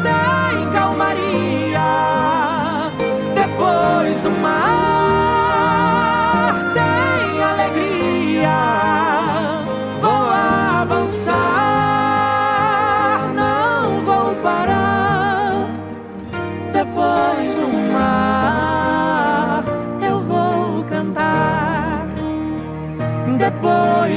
tem 0.02 0.70
calmaria. 0.72 1.90
Depois 3.35 4.18
do 4.22 4.30
mar 4.40 4.68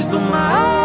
do 0.08 0.20
mar 0.20 0.81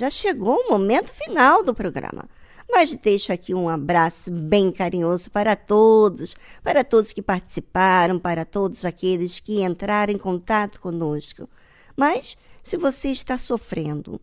já 0.00 0.10
chegou 0.10 0.56
o 0.56 0.70
momento 0.70 1.10
final 1.10 1.62
do 1.62 1.74
programa. 1.74 2.24
Mas 2.70 2.94
deixo 2.94 3.32
aqui 3.32 3.52
um 3.52 3.68
abraço 3.68 4.30
bem 4.30 4.72
carinhoso 4.72 5.30
para 5.30 5.54
todos, 5.54 6.34
para 6.62 6.82
todos 6.82 7.12
que 7.12 7.20
participaram, 7.20 8.18
para 8.18 8.44
todos 8.44 8.84
aqueles 8.84 9.40
que 9.40 9.62
entraram 9.62 10.12
em 10.12 10.18
contato 10.18 10.80
conosco. 10.80 11.48
Mas 11.94 12.36
se 12.62 12.78
você 12.78 13.10
está 13.10 13.36
sofrendo, 13.36 14.18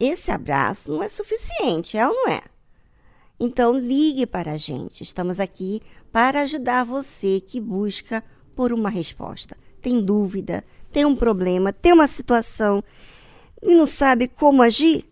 esse 0.00 0.32
abraço 0.32 0.90
não 0.90 1.02
é 1.02 1.08
suficiente, 1.08 1.96
é 1.96 2.08
ou 2.08 2.14
não 2.14 2.28
é? 2.28 2.42
Então 3.38 3.78
ligue 3.78 4.26
para 4.26 4.52
a 4.52 4.56
gente. 4.56 5.02
Estamos 5.04 5.38
aqui 5.38 5.80
para 6.10 6.40
ajudar 6.40 6.84
você 6.84 7.40
que 7.40 7.60
busca 7.60 8.24
por 8.56 8.72
uma 8.72 8.90
resposta. 8.90 9.56
Tem 9.80 10.04
dúvida, 10.04 10.64
tem 10.90 11.04
um 11.04 11.14
problema, 11.14 11.72
tem 11.72 11.92
uma 11.92 12.08
situação 12.08 12.82
e 13.62 13.74
não 13.74 13.86
sabe 13.86 14.28
como 14.28 14.62
agir? 14.62 15.04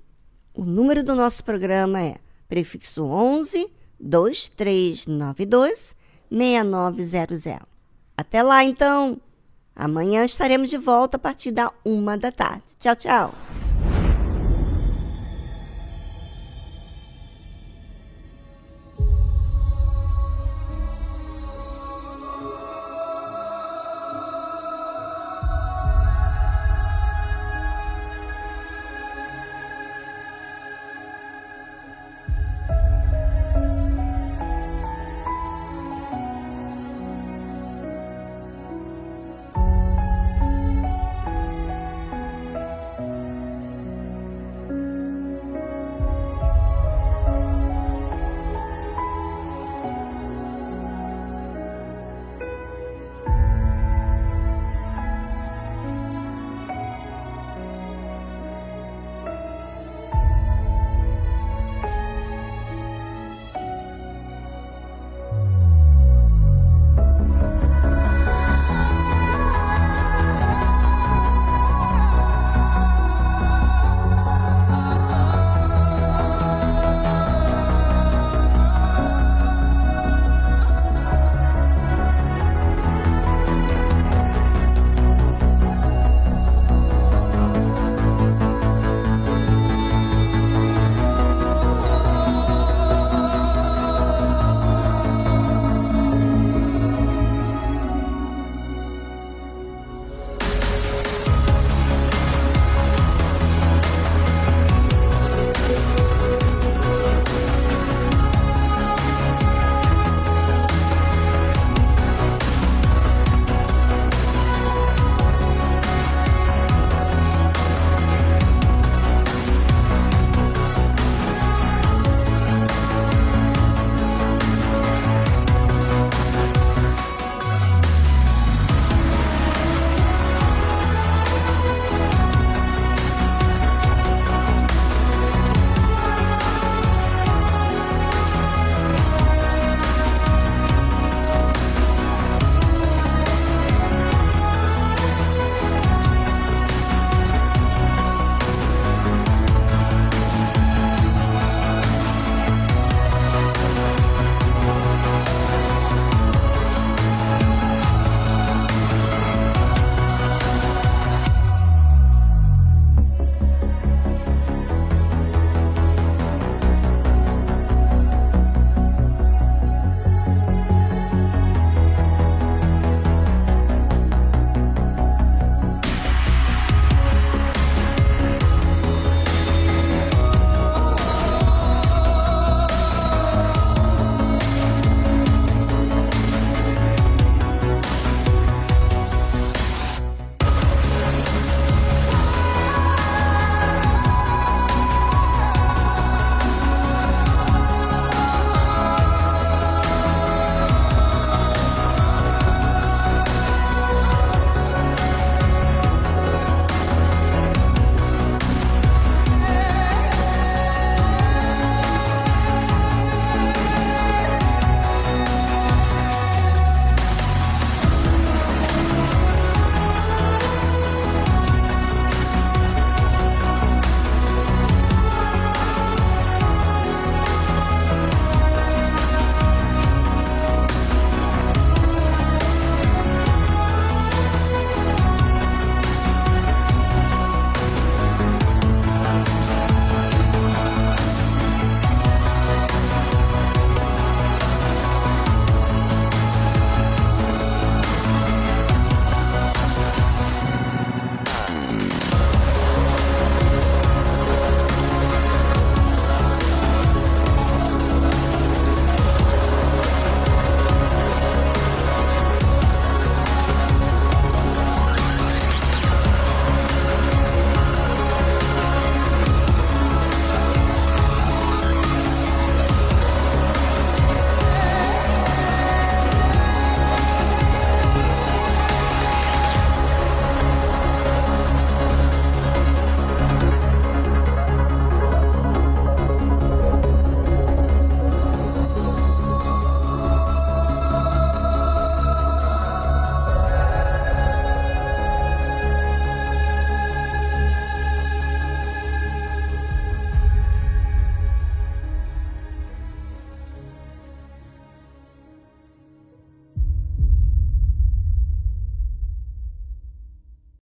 O 0.55 0.65
número 0.65 1.03
do 1.05 1.15
nosso 1.15 1.45
programa 1.45 2.01
é 2.01 2.17
prefixo 2.49 3.05
11 3.05 3.71
2392 3.99 5.97
6900. 6.31 7.45
Até 8.17 8.43
lá 8.43 8.65
então. 8.65 9.21
Amanhã 9.75 10.25
estaremos 10.25 10.71
de 10.71 10.79
volta 10.79 11.19
a 11.19 11.21
partir 11.21 11.51
da 11.51 11.71
uma 11.85 12.17
da 12.17 12.33
tarde. 12.33 12.65
Tchau, 12.79 12.97
tchau. 12.97 13.66